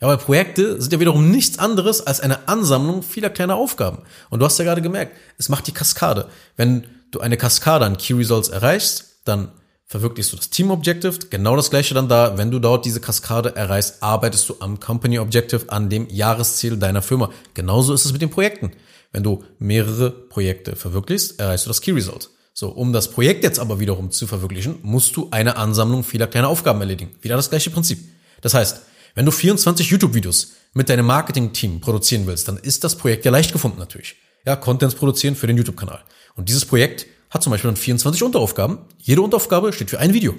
Ja, 0.00 0.06
weil 0.06 0.18
Projekte 0.18 0.80
sind 0.80 0.92
ja 0.92 1.00
wiederum 1.00 1.32
nichts 1.32 1.58
anderes 1.58 2.06
als 2.06 2.20
eine 2.20 2.46
Ansammlung 2.46 3.02
vieler 3.02 3.28
kleiner 3.28 3.56
Aufgaben. 3.56 3.98
Und 4.30 4.38
du 4.38 4.46
hast 4.46 4.58
ja 4.58 4.64
gerade 4.64 4.82
gemerkt, 4.82 5.16
es 5.36 5.48
macht 5.48 5.66
die 5.66 5.72
Kaskade. 5.72 6.28
Wenn 6.56 6.86
du 7.10 7.18
eine 7.18 7.36
Kaskade 7.36 7.86
an 7.86 7.96
Key 7.96 8.14
Results 8.14 8.48
erreichst, 8.48 9.16
dann 9.24 9.48
verwirklichst 9.86 10.32
du 10.32 10.36
das 10.36 10.50
Team 10.50 10.70
Objective. 10.70 11.18
Genau 11.28 11.56
das 11.56 11.70
gleiche 11.70 11.94
dann 11.94 12.08
da. 12.08 12.38
Wenn 12.38 12.52
du 12.52 12.60
dort 12.60 12.84
diese 12.84 13.00
Kaskade 13.00 13.56
erreichst, 13.56 14.00
arbeitest 14.00 14.48
du 14.48 14.56
am 14.60 14.78
Company 14.78 15.18
Objective, 15.18 15.66
an 15.68 15.90
dem 15.90 16.08
Jahresziel 16.08 16.76
deiner 16.76 17.02
Firma. 17.02 17.30
Genauso 17.54 17.94
ist 17.94 18.04
es 18.04 18.12
mit 18.12 18.22
den 18.22 18.30
Projekten. 18.30 18.72
Wenn 19.12 19.22
du 19.22 19.44
mehrere 19.58 20.10
Projekte 20.10 20.74
verwirklichst, 20.74 21.38
erreichst 21.38 21.66
du 21.66 21.70
das 21.70 21.80
Key 21.80 21.92
Result. 21.92 22.30
So, 22.54 22.68
um 22.68 22.92
das 22.92 23.10
Projekt 23.10 23.44
jetzt 23.44 23.58
aber 23.58 23.80
wiederum 23.80 24.10
zu 24.10 24.26
verwirklichen, 24.26 24.78
musst 24.82 25.16
du 25.16 25.28
eine 25.30 25.56
Ansammlung 25.56 26.04
vieler 26.04 26.26
kleiner 26.26 26.48
Aufgaben 26.48 26.80
erledigen. 26.80 27.12
Wieder 27.20 27.36
das 27.36 27.50
gleiche 27.50 27.70
Prinzip. 27.70 27.98
Das 28.40 28.54
heißt, 28.54 28.82
wenn 29.14 29.26
du 29.26 29.30
24 29.30 29.90
YouTube-Videos 29.90 30.52
mit 30.74 30.88
deinem 30.88 31.06
Marketing-Team 31.06 31.80
produzieren 31.80 32.26
willst, 32.26 32.48
dann 32.48 32.56
ist 32.56 32.84
das 32.84 32.96
Projekt 32.96 33.24
ja 33.24 33.30
leicht 33.30 33.52
gefunden 33.52 33.78
natürlich. 33.78 34.16
Ja, 34.46 34.56
Contents 34.56 34.94
produzieren 34.94 35.36
für 35.36 35.46
den 35.46 35.56
YouTube-Kanal. 35.56 36.02
Und 36.34 36.48
dieses 36.48 36.64
Projekt 36.64 37.06
hat 37.30 37.42
zum 37.42 37.50
Beispiel 37.50 37.68
dann 37.68 37.76
24 37.76 38.22
Unteraufgaben. 38.22 38.78
Jede 38.98 39.22
Unteraufgabe 39.22 39.72
steht 39.72 39.90
für 39.90 39.98
ein 39.98 40.14
Video. 40.14 40.34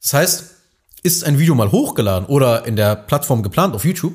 Das 0.00 0.12
heißt, 0.12 0.54
ist 1.02 1.24
ein 1.24 1.38
Video 1.38 1.54
mal 1.54 1.70
hochgeladen 1.70 2.26
oder 2.28 2.66
in 2.66 2.76
der 2.76 2.96
Plattform 2.96 3.42
geplant 3.42 3.74
auf 3.74 3.84
YouTube, 3.84 4.14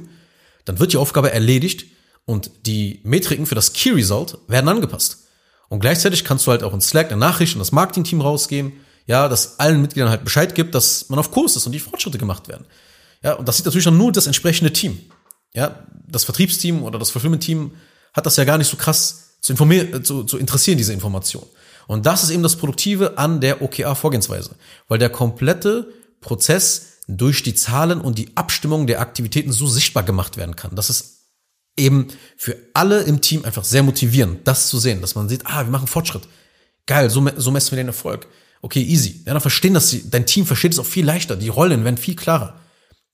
dann 0.65 0.79
wird 0.79 0.93
die 0.93 0.97
Aufgabe 0.97 1.31
erledigt 1.31 1.85
und 2.25 2.51
die 2.65 3.01
Metriken 3.03 3.45
für 3.45 3.55
das 3.55 3.73
Key 3.73 3.91
Result 3.91 4.37
werden 4.47 4.67
angepasst. 4.67 5.27
Und 5.69 5.79
gleichzeitig 5.79 6.23
kannst 6.25 6.45
du 6.45 6.51
halt 6.51 6.63
auch 6.63 6.73
in 6.73 6.81
Slack 6.81 7.07
eine 7.07 7.17
Nachricht 7.17 7.53
an 7.53 7.59
das 7.59 7.71
Marketing-Team 7.71 8.21
rausgeben, 8.21 8.73
ja, 9.07 9.27
dass 9.27 9.59
allen 9.59 9.81
Mitgliedern 9.81 10.09
halt 10.09 10.23
Bescheid 10.23 10.53
gibt, 10.53 10.75
dass 10.75 11.09
man 11.09 11.19
auf 11.19 11.31
Kurs 11.31 11.55
ist 11.55 11.65
und 11.65 11.71
die 11.71 11.79
Fortschritte 11.79 12.17
gemacht 12.17 12.47
werden. 12.47 12.65
Ja, 13.23 13.33
und 13.33 13.47
das 13.47 13.57
sieht 13.57 13.65
natürlich 13.65 13.85
dann 13.85 13.97
nur 13.97 14.11
das 14.11 14.27
entsprechende 14.27 14.73
Team. 14.73 14.99
Ja, 15.53 15.85
das 16.07 16.23
Vertriebsteam 16.23 16.83
oder 16.83 16.99
das 16.99 17.11
Fulfillment-Team 17.11 17.71
hat 18.13 18.25
das 18.25 18.35
ja 18.37 18.43
gar 18.43 18.57
nicht 18.57 18.69
so 18.69 18.77
krass 18.77 19.37
zu 19.41 19.53
informieren, 19.53 19.93
äh, 19.93 20.03
zu, 20.03 20.23
zu 20.23 20.37
interessieren, 20.37 20.77
diese 20.77 20.93
Information. 20.93 21.45
Und 21.87 22.05
das 22.05 22.23
ist 22.23 22.29
eben 22.29 22.43
das 22.43 22.55
Produktive 22.55 23.17
an 23.17 23.41
der 23.41 23.61
OKR-Vorgehensweise, 23.61 24.55
weil 24.87 24.99
der 24.99 25.09
komplette 25.09 25.87
Prozess 26.21 26.99
durch 27.07 27.43
die 27.43 27.55
Zahlen 27.55 27.99
und 27.99 28.17
die 28.17 28.35
Abstimmung 28.35 28.87
der 28.87 29.01
Aktivitäten 29.01 29.51
so 29.51 29.67
sichtbar 29.67 30.03
gemacht 30.03 30.37
werden 30.37 30.55
kann. 30.55 30.75
Das 30.75 30.89
ist 30.89 31.20
eben 31.77 32.07
für 32.37 32.57
alle 32.73 33.01
im 33.03 33.21
Team 33.21 33.45
einfach 33.45 33.63
sehr 33.63 33.83
motivierend, 33.83 34.47
das 34.47 34.67
zu 34.67 34.79
sehen, 34.79 35.01
dass 35.01 35.15
man 35.15 35.29
sieht, 35.29 35.45
ah, 35.45 35.65
wir 35.65 35.71
machen 35.71 35.87
Fortschritt. 35.87 36.27
Geil, 36.85 37.09
so, 37.09 37.25
so 37.37 37.51
messen 37.51 37.71
wir 37.71 37.77
den 37.77 37.87
Erfolg. 37.87 38.27
Okay, 38.61 38.81
easy. 38.81 39.23
Ja, 39.25 39.33
dann 39.33 39.41
verstehen 39.41 39.73
das, 39.73 39.95
dein 40.05 40.25
Team 40.25 40.45
versteht 40.45 40.73
es 40.73 40.79
auch 40.79 40.85
viel 40.85 41.05
leichter. 41.05 41.35
Die 41.35 41.49
Rollen 41.49 41.83
werden 41.83 41.97
viel 41.97 42.15
klarer, 42.15 42.59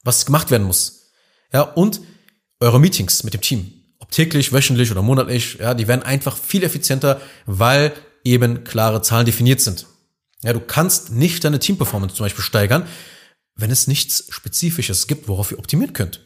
was 0.03 0.25
gemacht 0.25 0.51
werden 0.51 0.67
muss. 0.67 1.11
Ja, 1.53 1.61
und 1.61 2.01
eure 2.59 2.79
Meetings 2.79 3.23
mit 3.23 3.33
dem 3.33 3.41
Team, 3.41 3.71
ob 3.99 4.11
täglich, 4.11 4.51
wöchentlich 4.51 4.91
oder 4.91 5.01
monatlich, 5.01 5.57
ja, 5.59 5.73
die 5.73 5.87
werden 5.87 6.03
einfach 6.03 6.37
viel 6.37 6.63
effizienter, 6.63 7.21
weil 7.45 7.93
eben 8.23 8.63
klare 8.63 9.01
Zahlen 9.01 9.25
definiert 9.25 9.61
sind. 9.61 9.85
Ja, 10.43 10.53
du 10.53 10.59
kannst 10.59 11.11
nicht 11.11 11.43
deine 11.43 11.59
Teamperformance 11.59 12.15
zum 12.15 12.25
Beispiel 12.25 12.43
steigern, 12.43 12.85
wenn 13.55 13.71
es 13.71 13.87
nichts 13.87 14.25
Spezifisches 14.29 15.07
gibt, 15.07 15.27
worauf 15.27 15.51
ihr 15.51 15.59
optimieren 15.59 15.93
könnt. 15.93 16.21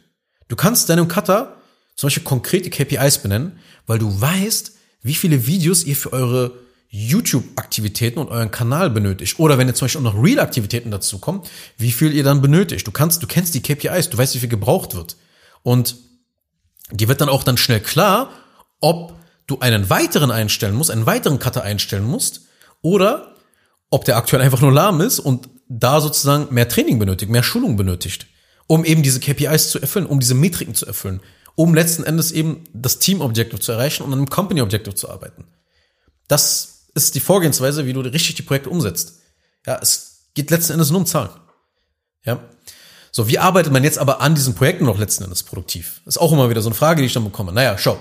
Du 0.48 0.56
kannst 0.56 0.90
deinem 0.90 1.08
Cutter 1.08 1.61
Beispiel 2.08 2.24
konkrete 2.24 2.70
KPIs 2.70 3.20
benennen, 3.20 3.60
weil 3.88 4.00
du 4.00 4.22
weißt, 4.22 4.74
wie 5.04 5.16
viele 5.16 5.48
Videos 5.48 5.84
ihr 5.84 5.96
für 5.96 6.14
eure 6.14 6.54
YouTube-Aktivitäten 6.90 8.20
und 8.20 8.30
euren 8.30 8.52
Kanal 8.52 8.90
benötigt. 8.90 9.40
Oder 9.40 9.58
wenn 9.58 9.68
jetzt 9.68 9.78
zum 9.78 9.86
Beispiel 9.86 10.00
auch 10.00 10.14
noch 10.14 10.22
Real-Aktivitäten 10.22 10.92
dazu 10.92 11.20
kommen, 11.20 11.42
wie 11.78 11.92
viel 11.92 12.14
ihr 12.14 12.24
dann 12.24 12.42
benötigt. 12.42 12.86
Du 12.86 12.92
kannst, 12.92 13.24
du 13.24 13.28
kennst 13.28 13.54
die 13.54 13.62
KPIs, 13.62 14.10
du 14.10 14.18
weißt, 14.18 14.36
wie 14.36 14.40
viel 14.40 14.50
gebraucht 14.50 14.94
wird. 14.94 15.16
Und 15.64 15.96
die 16.92 17.08
wird 17.08 17.22
dann 17.22 17.30
auch 17.30 17.44
dann 17.44 17.58
schnell 17.58 17.80
klar, 17.80 18.30
ob 18.82 19.16
du 19.48 19.60
einen 19.60 19.90
weiteren 19.90 20.32
einstellen 20.32 20.76
musst, 20.76 20.92
einen 20.92 21.06
weiteren 21.06 21.40
Cutter 21.40 21.64
einstellen 21.64 22.04
musst, 22.04 22.42
oder 22.82 23.36
ob 23.90 24.06
der 24.06 24.18
aktuell 24.18 24.42
einfach 24.42 24.62
nur 24.62 24.72
lahm 24.72 25.02
ist 25.02 25.20
und 25.20 25.50
da 25.68 26.02
sozusagen 26.02 26.54
mehr 26.54 26.68
Training 26.68 27.00
benötigt, 27.00 27.32
mehr 27.32 27.44
Schulung 27.44 27.78
benötigt, 27.78 28.28
um 28.68 28.84
eben 28.84 29.04
diese 29.04 29.20
KPIs 29.20 29.70
zu 29.70 29.80
erfüllen, 29.80 30.06
um 30.06 30.20
diese 30.20 30.34
Metriken 30.34 30.76
zu 30.76 30.86
erfüllen, 30.86 31.22
um 31.56 31.74
letzten 31.74 32.04
Endes 32.04 32.32
eben 32.32 32.64
das 32.74 33.00
Team-Objective 33.00 33.60
zu 33.60 33.72
erreichen 33.72 34.04
und 34.04 34.14
an 34.14 34.20
einem 34.20 34.30
Company-Objective 34.30 34.96
zu 34.96 35.10
arbeiten. 35.10 35.46
Das 36.28 36.88
ist 36.94 37.16
die 37.16 37.20
Vorgehensweise, 37.20 37.86
wie 37.86 37.94
du 37.94 38.02
richtig 38.02 38.36
die 38.36 38.42
Projekte 38.42 38.70
umsetzt. 38.70 39.20
Ja, 39.66 39.80
es 39.82 40.30
geht 40.34 40.52
letzten 40.52 40.74
Endes 40.74 40.90
nur 40.90 41.00
um 41.00 41.06
Zahlen. 41.06 41.32
Ja. 42.26 42.42
So, 43.12 43.28
wie 43.28 43.40
arbeitet 43.40 43.74
man 43.74 43.84
jetzt 43.84 43.98
aber 43.98 44.22
an 44.22 44.36
diesen 44.36 44.56
Projekten 44.56 44.86
noch 44.86 44.98
letzten 44.98 45.26
Endes 45.26 45.44
produktiv? 45.44 46.02
ist 46.06 46.20
auch 46.20 46.32
immer 46.32 46.50
wieder 46.50 46.62
so 46.62 46.70
eine 46.70 46.76
Frage, 46.76 47.02
die 47.02 47.08
ich 47.08 47.14
dann 47.14 47.26
bekomme. 47.26 47.52
Naja, 47.52 47.78
schau. 47.78 48.00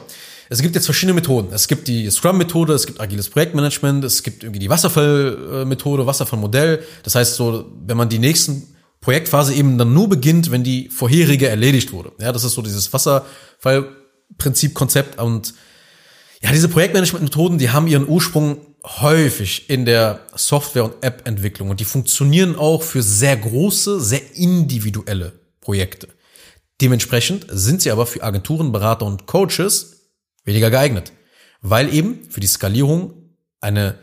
Es 0.49 0.63
gibt 0.63 0.75
jetzt 0.75 0.85
verschiedene 0.85 1.15
Methoden. 1.15 1.53
Es 1.53 1.69
gibt 1.69 1.87
die 1.87 2.11
Scrum-Methode, 2.11 2.73
es 2.73 2.87
gibt 2.87 3.01
agiles 3.01 3.31
Projektmanagement, 3.31 4.05
es 4.05 4.25
gibt 4.25 4.43
irgendwie 4.43 4.59
die 4.59 4.69
Wasserfall-Methode, 4.69 6.07
Wasserfall-Modell. 6.07 6.85
Das 7.05 7.15
heißt 7.15 7.37
so, 7.37 7.71
wenn 7.87 7.97
man 7.97 8.09
die 8.09 8.19
nächsten 8.19 8.70
Projektphase 9.01 9.55
eben 9.55 9.79
dann 9.79 9.95
nur 9.95 10.09
beginnt, 10.09 10.51
wenn 10.51 10.63
die 10.63 10.89
vorherige 10.89 11.49
erledigt 11.49 11.93
wurde. 11.93 12.13
Ja, 12.21 12.33
das 12.33 12.45
ist 12.45 12.53
so 12.53 12.63
dieses 12.63 12.93
Wasserfallprinzip-Konzept 12.93 15.19
und 15.19 15.55
ja, 16.43 16.53
diese 16.53 16.69
Projektmanagement-Methoden, 16.69 17.59
die 17.59 17.71
haben 17.71 17.87
ihren 17.87 18.09
Ursprung 18.09 18.59
häufig 18.85 19.69
in 19.69 19.85
der 19.85 20.21
Software- 20.35 20.85
und 20.85 20.95
App-Entwicklung 21.03 21.71
und 21.71 21.81
die 21.81 21.85
funktionieren 21.85 22.57
auch 22.57 22.83
für 22.83 23.03
sehr 23.03 23.37
große, 23.37 24.01
sehr 24.01 24.23
individuelle 24.35 25.33
Projekte. 25.61 26.09
Dementsprechend 26.81 27.47
sind 27.51 27.83
sie 27.83 27.91
aber 27.91 28.07
für 28.07 28.23
Agenturen, 28.23 28.73
Berater 28.73 29.05
und 29.05 29.27
Coaches 29.27 30.13
weniger 30.45 30.71
geeignet, 30.71 31.13
weil 31.61 31.93
eben 31.93 32.31
für 32.31 32.41
die 32.41 32.47
Skalierung 32.47 33.35
eine 33.61 33.99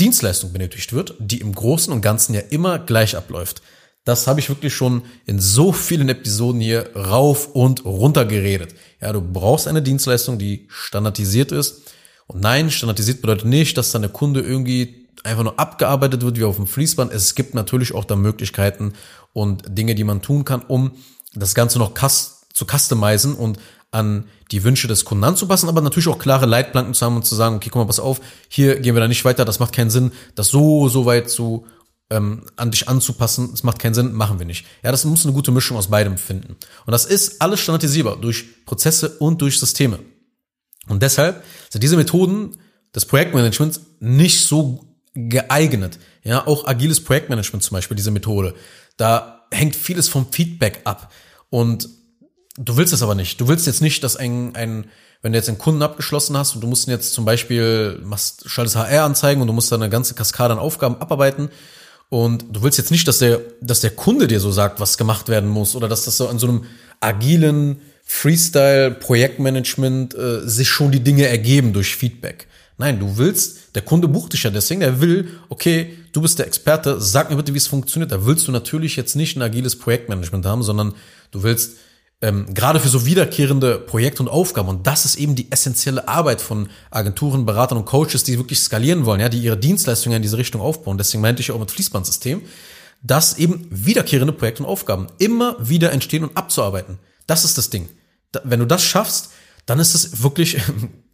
Dienstleistung 0.00 0.52
benötigt 0.52 0.92
wird, 0.92 1.14
die 1.20 1.40
im 1.40 1.54
Großen 1.54 1.92
und 1.92 2.00
Ganzen 2.00 2.34
ja 2.34 2.40
immer 2.40 2.80
gleich 2.80 3.16
abläuft. 3.16 3.62
Das 4.04 4.26
habe 4.26 4.40
ich 4.40 4.48
wirklich 4.48 4.74
schon 4.74 5.02
in 5.26 5.38
so 5.38 5.72
vielen 5.72 6.08
Episoden 6.08 6.60
hier 6.60 6.90
rauf 6.96 7.48
und 7.48 7.84
runter 7.84 8.24
geredet. 8.24 8.74
Ja, 9.00 9.12
du 9.12 9.20
brauchst 9.20 9.68
eine 9.68 9.82
Dienstleistung, 9.82 10.38
die 10.38 10.66
standardisiert 10.68 11.52
ist. 11.52 11.82
Und 12.26 12.40
nein, 12.40 12.70
standardisiert 12.70 13.20
bedeutet 13.20 13.46
nicht, 13.46 13.76
dass 13.76 13.92
der 13.92 14.08
Kunde 14.08 14.40
irgendwie 14.40 15.06
einfach 15.24 15.42
nur 15.42 15.58
abgearbeitet 15.58 16.22
wird 16.22 16.38
wie 16.38 16.44
auf 16.44 16.56
dem 16.56 16.66
Fließband. 16.66 17.12
Es 17.12 17.34
gibt 17.34 17.54
natürlich 17.54 17.94
auch 17.94 18.04
da 18.04 18.16
Möglichkeiten 18.16 18.94
und 19.32 19.64
Dinge, 19.68 19.94
die 19.94 20.04
man 20.04 20.22
tun 20.22 20.44
kann, 20.44 20.62
um 20.62 20.92
das 21.34 21.54
Ganze 21.54 21.78
noch 21.78 21.92
zu 21.94 22.66
customizen 22.66 23.34
und 23.34 23.58
an 23.92 24.24
die 24.52 24.62
Wünsche 24.62 24.88
des 24.88 25.04
Kunden 25.04 25.24
anzupassen, 25.24 25.68
aber 25.68 25.80
natürlich 25.80 26.08
auch 26.08 26.18
klare 26.18 26.46
Leitplanken 26.46 26.94
zu 26.94 27.04
haben 27.04 27.16
und 27.16 27.26
zu 27.26 27.34
sagen, 27.34 27.56
okay, 27.56 27.70
guck 27.70 27.80
mal, 27.80 27.86
pass 27.86 28.00
auf, 28.00 28.20
hier 28.48 28.78
gehen 28.80 28.94
wir 28.94 29.00
da 29.00 29.08
nicht 29.08 29.24
weiter, 29.24 29.44
das 29.44 29.58
macht 29.58 29.74
keinen 29.74 29.90
Sinn, 29.90 30.12
das 30.34 30.48
so, 30.48 30.88
so 30.88 31.06
weit 31.06 31.28
zu 31.28 31.66
ähm, 32.10 32.44
an 32.56 32.70
dich 32.70 32.88
anzupassen, 32.88 33.50
das 33.52 33.62
macht 33.62 33.78
keinen 33.78 33.94
Sinn, 33.94 34.12
machen 34.12 34.38
wir 34.38 34.46
nicht. 34.46 34.66
Ja, 34.82 34.90
das 34.90 35.04
muss 35.04 35.24
eine 35.24 35.32
gute 35.32 35.52
Mischung 35.52 35.76
aus 35.76 35.88
beidem 35.88 36.18
finden. 36.18 36.56
Und 36.84 36.92
das 36.92 37.04
ist 37.04 37.40
alles 37.40 37.60
standardisierbar 37.60 38.16
durch 38.16 38.64
Prozesse 38.66 39.16
und 39.18 39.40
durch 39.40 39.58
Systeme. 39.58 40.00
Und 40.88 41.02
deshalb 41.02 41.44
sind 41.70 41.82
diese 41.82 41.96
Methoden 41.96 42.56
des 42.94 43.06
Projektmanagements 43.06 43.80
nicht 44.00 44.44
so 44.44 44.84
geeignet. 45.14 45.98
Ja, 46.24 46.46
auch 46.46 46.66
agiles 46.66 47.02
Projektmanagement 47.02 47.62
zum 47.62 47.76
Beispiel, 47.76 47.96
diese 47.96 48.10
Methode. 48.10 48.54
Da 48.96 49.46
hängt 49.52 49.76
vieles 49.76 50.08
vom 50.08 50.32
Feedback 50.32 50.80
ab. 50.84 51.12
Und 51.48 51.88
du 52.56 52.76
willst 52.76 52.92
es 52.92 53.02
aber 53.02 53.14
nicht. 53.14 53.40
Du 53.40 53.48
willst 53.48 53.66
jetzt 53.66 53.80
nicht, 53.80 54.02
dass 54.02 54.16
ein, 54.16 54.54
ein 54.56 54.86
wenn 55.22 55.32
du 55.32 55.38
jetzt 55.38 55.48
einen 55.48 55.58
Kunden 55.58 55.82
abgeschlossen 55.82 56.36
hast 56.36 56.54
und 56.54 56.60
du 56.60 56.66
musst 56.66 56.88
ihn 56.88 56.90
jetzt 56.90 57.12
zum 57.12 57.24
Beispiel, 57.24 58.00
machst, 58.04 58.48
schaltest 58.48 58.76
HR-Anzeigen 58.76 59.40
und 59.40 59.46
du 59.46 59.52
musst 59.52 59.70
da 59.70 59.76
eine 59.76 59.90
ganze 59.90 60.14
Kaskade 60.14 60.52
an 60.52 60.58
Aufgaben 60.58 60.96
abarbeiten 60.96 61.50
und 62.10 62.44
du 62.52 62.62
willst 62.62 62.76
jetzt 62.76 62.90
nicht, 62.90 63.08
dass 63.08 63.20
der, 63.20 63.40
dass 63.62 63.80
der 63.80 63.88
Kunde 63.90 64.26
dir 64.26 64.40
so 64.40 64.50
sagt, 64.50 64.80
was 64.80 64.98
gemacht 64.98 65.28
werden 65.28 65.48
muss 65.48 65.76
oder 65.76 65.88
dass 65.88 66.04
das 66.04 66.18
so 66.18 66.28
an 66.28 66.38
so 66.38 66.46
einem 66.48 66.64
agilen 67.00 67.80
Freestyle-Projektmanagement 68.04 70.14
äh, 70.14 70.40
sich 70.40 70.68
schon 70.68 70.90
die 70.90 71.00
Dinge 71.00 71.26
ergeben 71.28 71.72
durch 71.72 71.94
Feedback. 71.94 72.48
Nein, 72.76 72.98
du 72.98 73.16
willst, 73.16 73.76
der 73.76 73.82
Kunde 73.82 74.08
bucht 74.08 74.32
dich 74.32 74.42
ja 74.42 74.50
deswegen, 74.50 74.80
der 74.80 75.00
will, 75.00 75.28
okay, 75.48 75.96
du 76.12 76.20
bist 76.20 76.40
der 76.40 76.48
Experte, 76.48 77.00
sag 77.00 77.30
mir 77.30 77.36
bitte, 77.36 77.54
wie 77.54 77.58
es 77.58 77.68
funktioniert. 77.68 78.10
Da 78.10 78.26
willst 78.26 78.48
du 78.48 78.52
natürlich 78.52 78.96
jetzt 78.96 79.14
nicht 79.14 79.36
ein 79.36 79.42
agiles 79.42 79.78
Projektmanagement 79.78 80.44
haben, 80.46 80.64
sondern 80.64 80.94
du 81.30 81.44
willst 81.44 81.76
ähm, 82.22 82.52
gerade 82.52 82.80
für 82.80 82.88
so 82.88 83.06
wiederkehrende 83.06 83.78
Projekte 83.78 84.22
und 84.22 84.28
Aufgaben. 84.28 84.68
Und 84.68 84.86
das 84.86 85.04
ist 85.04 85.16
eben 85.16 85.34
die 85.34 85.50
essentielle 85.50 86.06
Arbeit 86.06 86.40
von 86.40 86.68
Agenturen, 86.90 87.46
Beratern 87.46 87.78
und 87.78 87.86
Coaches, 87.86 88.24
die 88.24 88.38
wirklich 88.38 88.60
skalieren 88.60 89.06
wollen, 89.06 89.20
ja, 89.20 89.28
die 89.28 89.38
ihre 89.38 89.56
Dienstleistungen 89.56 90.16
in 90.16 90.22
diese 90.22 90.36
Richtung 90.36 90.60
aufbauen. 90.60 90.98
Deswegen 90.98 91.22
meinte 91.22 91.40
ich 91.40 91.50
auch 91.50 91.58
mit 91.58 91.70
Fließbandsystem, 91.70 92.42
dass 93.02 93.38
eben 93.38 93.66
wiederkehrende 93.70 94.34
Projekte 94.34 94.62
und 94.62 94.68
Aufgaben 94.68 95.06
immer 95.18 95.56
wieder 95.60 95.92
entstehen 95.92 96.24
und 96.24 96.36
abzuarbeiten. 96.36 96.98
Das 97.26 97.44
ist 97.44 97.56
das 97.56 97.70
Ding. 97.70 97.88
Da, 98.32 98.42
wenn 98.44 98.60
du 98.60 98.66
das 98.66 98.84
schaffst, 98.84 99.30
dann 99.64 99.78
ist 99.78 99.94
es 99.94 100.22
wirklich, 100.22 100.58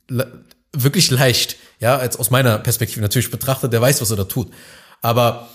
wirklich 0.72 1.10
leicht. 1.12 1.56
Ja, 1.78 1.98
als 1.98 2.16
aus 2.16 2.30
meiner 2.30 2.58
Perspektive 2.58 3.00
natürlich 3.00 3.30
betrachtet, 3.30 3.72
der 3.72 3.80
weiß, 3.80 4.00
was 4.00 4.10
er 4.10 4.16
da 4.16 4.24
tut. 4.24 4.50
Aber 5.02 5.48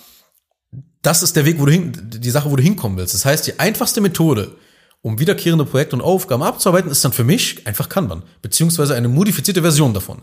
das 1.02 1.24
ist 1.24 1.36
der 1.36 1.46
Weg, 1.46 1.60
wo 1.60 1.66
du 1.66 1.74
hin, 1.74 1.92
die 1.96 2.30
Sache, 2.30 2.50
wo 2.50 2.56
du 2.56 2.64
hinkommen 2.64 2.96
willst. 2.96 3.14
Das 3.14 3.26
heißt, 3.26 3.48
die 3.48 3.60
einfachste 3.60 4.00
Methode, 4.00 4.56
um 5.02 5.20
wiederkehrende 5.20 5.66
Projekte 5.66 5.96
und 5.96 6.02
Aufgaben 6.02 6.44
abzuarbeiten, 6.44 6.92
ist 6.92 7.04
dann 7.04 7.14
für 7.14 7.24
mich 7.24 7.66
einfach 7.66 7.90
Kanban, 7.90 8.24
beziehungsweise 8.42 8.96
eine 8.96 9.08
modifizierte 9.08 9.62
Version 9.62 9.94
davon. 9.94 10.22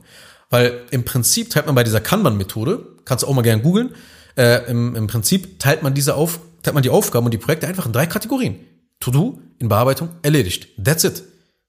Weil 0.50 0.82
im 0.90 1.04
Prinzip 1.04 1.50
teilt 1.50 1.66
man 1.66 1.74
bei 1.74 1.84
dieser 1.84 2.00
Kanban-Methode, 2.00 2.86
kannst 3.04 3.24
du 3.24 3.28
auch 3.28 3.34
mal 3.34 3.42
gerne 3.42 3.62
googeln, 3.62 3.94
äh, 4.36 4.70
im, 4.70 4.94
im 4.94 5.06
Prinzip 5.08 5.58
teilt 5.58 5.82
man 5.82 5.94
diese 5.94 6.14
auf, 6.14 6.40
teilt 6.62 6.74
man 6.74 6.82
die 6.82 6.90
Aufgaben 6.90 7.26
und 7.26 7.34
die 7.34 7.38
Projekte 7.38 7.66
einfach 7.66 7.86
in 7.86 7.92
drei 7.92 8.06
Kategorien. 8.06 8.60
To-Do, 9.00 9.40
in 9.58 9.68
Bearbeitung, 9.68 10.10
erledigt. 10.22 10.68
That's 10.82 11.04
it. 11.04 11.22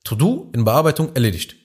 To-Do, 0.03 0.49
in 0.53 0.63
Bearbeitung, 0.63 1.09
erledigt. 1.15 1.55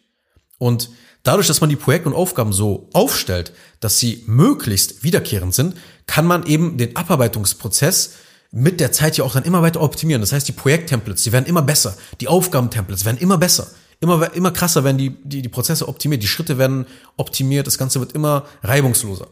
Und 0.59 0.91
dadurch, 1.23 1.47
dass 1.47 1.61
man 1.61 1.71
die 1.71 1.77
Projekte 1.77 2.09
und 2.09 2.15
Aufgaben 2.15 2.53
so 2.53 2.89
aufstellt, 2.93 3.53
dass 3.81 3.99
sie 3.99 4.25
möglichst 4.27 5.05
wiederkehrend 5.05 5.55
sind, 5.55 5.77
kann 6.07 6.27
man 6.27 6.47
eben 6.47 6.79
den 6.79 6.97
Abarbeitungsprozess 6.97 8.15
mit 8.57 8.79
der 8.79 8.93
Zeit 8.93 9.17
ja 9.17 9.25
auch 9.25 9.33
dann 9.33 9.43
immer 9.43 9.63
weiter 9.63 9.81
optimieren. 9.81 10.21
Das 10.21 10.33
heißt, 10.33 10.47
die 10.47 10.53
Projekttemplates, 10.53 11.25
die 11.25 11.33
werden 11.33 11.47
immer 11.47 11.63
besser. 11.63 11.97
Die 12.21 12.29
Aufgabentemplates 12.29 13.05
werden 13.05 13.19
immer 13.19 13.37
besser. 13.37 13.67
Immer, 14.01 14.33
immer 14.35 14.53
krasser 14.53 14.85
werden 14.85 14.97
die, 14.97 15.11
die, 15.25 15.43
die 15.43 15.49
Prozesse 15.49 15.89
optimiert. 15.89 16.23
Die 16.23 16.29
Schritte 16.29 16.57
werden 16.57 16.87
optimiert. 17.17 17.67
Das 17.67 17.79
Ganze 17.79 17.99
wird 17.99 18.13
immer 18.13 18.45
reibungsloser. 18.63 19.27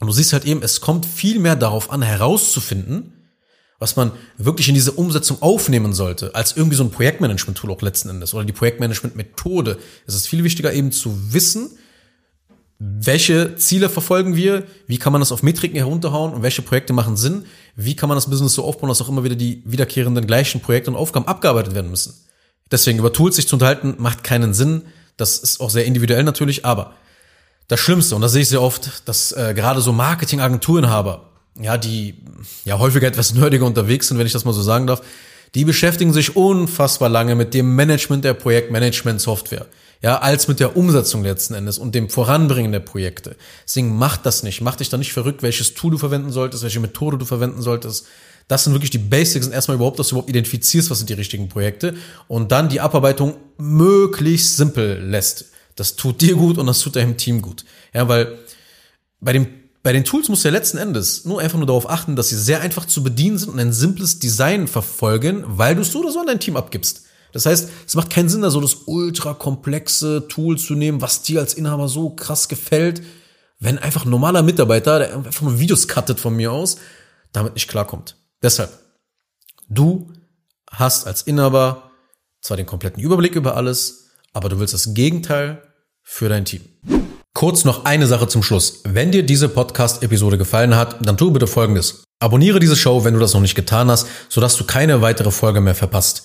Und 0.00 0.06
du 0.06 0.12
siehst 0.12 0.34
halt 0.34 0.44
eben, 0.44 0.62
es 0.62 0.82
kommt 0.82 1.06
viel 1.06 1.38
mehr 1.38 1.56
darauf 1.56 1.90
an, 1.90 2.02
herauszufinden, 2.02 3.14
was 3.78 3.96
man 3.96 4.12
wirklich 4.36 4.68
in 4.68 4.74
diese 4.74 4.92
Umsetzung 4.92 5.40
aufnehmen 5.40 5.94
sollte, 5.94 6.34
als 6.34 6.54
irgendwie 6.54 6.76
so 6.76 6.84
ein 6.84 6.90
Projektmanagement-Tool 6.90 7.70
auch 7.70 7.80
letzten 7.80 8.10
Endes 8.10 8.34
oder 8.34 8.44
die 8.44 8.52
Projektmanagement-Methode. 8.52 9.78
Es 10.06 10.14
ist 10.14 10.28
viel 10.28 10.44
wichtiger 10.44 10.74
eben 10.74 10.92
zu 10.92 11.32
wissen, 11.32 11.78
welche 12.78 13.56
Ziele 13.56 13.88
verfolgen 13.88 14.36
wir, 14.36 14.64
wie 14.86 14.98
kann 14.98 15.12
man 15.12 15.20
das 15.20 15.32
auf 15.32 15.42
Metriken 15.42 15.76
herunterhauen? 15.76 16.32
Und 16.32 16.42
welche 16.42 16.62
Projekte 16.62 16.92
machen 16.92 17.16
Sinn, 17.16 17.44
wie 17.74 17.96
kann 17.96 18.08
man 18.08 18.16
das 18.16 18.30
Business 18.30 18.54
so 18.54 18.64
aufbauen, 18.64 18.88
dass 18.88 19.02
auch 19.02 19.08
immer 19.08 19.24
wieder 19.24 19.34
die 19.34 19.62
wiederkehrenden 19.64 20.26
gleichen 20.26 20.60
Projekte 20.60 20.90
und 20.90 20.96
Aufgaben 20.96 21.26
abgearbeitet 21.26 21.74
werden 21.74 21.90
müssen. 21.90 22.14
Deswegen 22.70 22.98
über 22.98 23.12
Tools 23.12 23.36
sich 23.36 23.48
zu 23.48 23.56
unterhalten, 23.56 23.96
macht 23.98 24.22
keinen 24.22 24.54
Sinn. 24.54 24.82
Das 25.16 25.38
ist 25.38 25.60
auch 25.60 25.70
sehr 25.70 25.86
individuell 25.86 26.22
natürlich, 26.22 26.64
aber 26.64 26.94
das 27.66 27.80
Schlimmste, 27.80 28.14
und 28.14 28.22
das 28.22 28.32
sehe 28.32 28.42
ich 28.42 28.48
sehr 28.48 28.62
oft, 28.62 29.08
dass 29.08 29.32
äh, 29.32 29.54
gerade 29.54 29.80
so 29.80 29.92
Marketingagenturenhaber, 29.92 31.30
ja, 31.60 31.76
die 31.76 32.14
ja 32.64 32.78
häufiger 32.78 33.08
etwas 33.08 33.34
nerdiger 33.34 33.66
unterwegs 33.66 34.08
sind, 34.08 34.18
wenn 34.18 34.26
ich 34.26 34.32
das 34.32 34.44
mal 34.44 34.52
so 34.52 34.62
sagen 34.62 34.86
darf, 34.86 35.02
die 35.54 35.64
beschäftigen 35.64 36.12
sich 36.12 36.36
unfassbar 36.36 37.08
lange 37.08 37.34
mit 37.34 37.54
dem 37.54 37.74
Management 37.74 38.24
der 38.24 38.34
Projektmanagement-Software 38.34 39.66
ja, 40.00 40.18
als 40.18 40.46
mit 40.48 40.60
der 40.60 40.76
Umsetzung 40.76 41.22
letzten 41.22 41.54
Endes 41.54 41.78
und 41.78 41.94
dem 41.94 42.08
Voranbringen 42.08 42.70
der 42.72 42.80
Projekte. 42.80 43.36
Deswegen 43.64 43.96
mach 43.96 44.16
das 44.16 44.42
nicht. 44.42 44.60
Mach 44.60 44.76
dich 44.76 44.88
da 44.88 44.96
nicht 44.96 45.12
verrückt, 45.12 45.42
welches 45.42 45.74
Tool 45.74 45.90
du 45.92 45.98
verwenden 45.98 46.30
solltest, 46.30 46.62
welche 46.62 46.80
Methode 46.80 47.18
du 47.18 47.24
verwenden 47.24 47.62
solltest. 47.62 48.06
Das 48.46 48.64
sind 48.64 48.72
wirklich 48.72 48.90
die 48.90 48.98
Basics 48.98 49.46
und 49.46 49.52
erstmal 49.52 49.76
überhaupt, 49.76 49.98
dass 49.98 50.08
du 50.08 50.14
überhaupt 50.14 50.30
identifizierst, 50.30 50.90
was 50.90 50.98
sind 50.98 51.10
die 51.10 51.14
richtigen 51.14 51.48
Projekte 51.48 51.94
und 52.28 52.52
dann 52.52 52.68
die 52.68 52.80
Abarbeitung 52.80 53.36
möglichst 53.58 54.56
simpel 54.56 55.02
lässt. 55.02 55.46
Das 55.76 55.96
tut 55.96 56.20
dir 56.20 56.34
gut 56.34 56.58
und 56.58 56.66
das 56.66 56.80
tut 56.80 56.96
deinem 56.96 57.16
Team 57.16 57.42
gut. 57.42 57.64
Ja, 57.92 58.08
weil 58.08 58.38
bei 59.20 59.32
dem 59.32 59.48
bei 59.82 59.92
den 59.92 60.04
Tools 60.04 60.28
musst 60.28 60.44
du 60.44 60.48
ja 60.48 60.52
letzten 60.52 60.76
Endes 60.76 61.24
nur 61.24 61.40
einfach 61.40 61.56
nur 61.56 61.66
darauf 61.66 61.88
achten, 61.88 62.16
dass 62.16 62.28
sie 62.28 62.36
sehr 62.36 62.60
einfach 62.60 62.84
zu 62.84 63.02
bedienen 63.02 63.38
sind 63.38 63.50
und 63.50 63.60
ein 63.60 63.72
simples 63.72 64.18
Design 64.18 64.66
verfolgen, 64.66 65.44
weil 65.46 65.76
du 65.76 65.82
es 65.82 65.92
so 65.92 66.00
oder 66.00 66.10
so 66.10 66.18
an 66.20 66.26
dein 66.26 66.40
Team 66.40 66.56
abgibst. 66.56 67.04
Das 67.32 67.46
heißt, 67.46 67.68
es 67.86 67.94
macht 67.94 68.10
keinen 68.10 68.28
Sinn, 68.28 68.42
da 68.42 68.50
so 68.50 68.60
das 68.60 68.76
ultra 68.86 69.34
komplexe 69.34 70.26
Tool 70.28 70.58
zu 70.58 70.74
nehmen, 70.74 71.00
was 71.00 71.22
dir 71.22 71.40
als 71.40 71.54
Inhaber 71.54 71.88
so 71.88 72.10
krass 72.10 72.48
gefällt, 72.48 73.02
wenn 73.58 73.78
einfach 73.78 74.04
ein 74.04 74.10
normaler 74.10 74.42
Mitarbeiter, 74.42 74.98
der 74.98 75.14
einfach 75.14 75.42
nur 75.42 75.58
Videos 75.58 75.88
cuttet 75.88 76.20
von 76.20 76.34
mir 76.34 76.52
aus, 76.52 76.78
damit 77.32 77.54
nicht 77.54 77.68
klarkommt. 77.68 78.16
Deshalb, 78.42 78.70
du 79.68 80.12
hast 80.70 81.06
als 81.06 81.22
Inhaber 81.22 81.90
zwar 82.40 82.56
den 82.56 82.66
kompletten 82.66 83.02
Überblick 83.02 83.34
über 83.34 83.56
alles, 83.56 84.10
aber 84.32 84.48
du 84.48 84.60
willst 84.60 84.74
das 84.74 84.94
Gegenteil 84.94 85.62
für 86.02 86.28
dein 86.28 86.44
Team. 86.44 86.62
Kurz 87.34 87.64
noch 87.64 87.84
eine 87.84 88.06
Sache 88.06 88.26
zum 88.26 88.42
Schluss. 88.42 88.80
Wenn 88.84 89.12
dir 89.12 89.22
diese 89.22 89.48
Podcast-Episode 89.48 90.38
gefallen 90.38 90.74
hat, 90.74 90.96
dann 91.06 91.16
tu 91.16 91.30
bitte 91.30 91.46
Folgendes. 91.46 92.02
Abonniere 92.20 92.58
diese 92.58 92.74
Show, 92.76 93.04
wenn 93.04 93.14
du 93.14 93.20
das 93.20 93.34
noch 93.34 93.40
nicht 93.40 93.54
getan 93.54 93.90
hast, 93.90 94.08
sodass 94.28 94.56
du 94.56 94.64
keine 94.64 95.02
weitere 95.02 95.30
Folge 95.30 95.60
mehr 95.60 95.76
verpasst. 95.76 96.24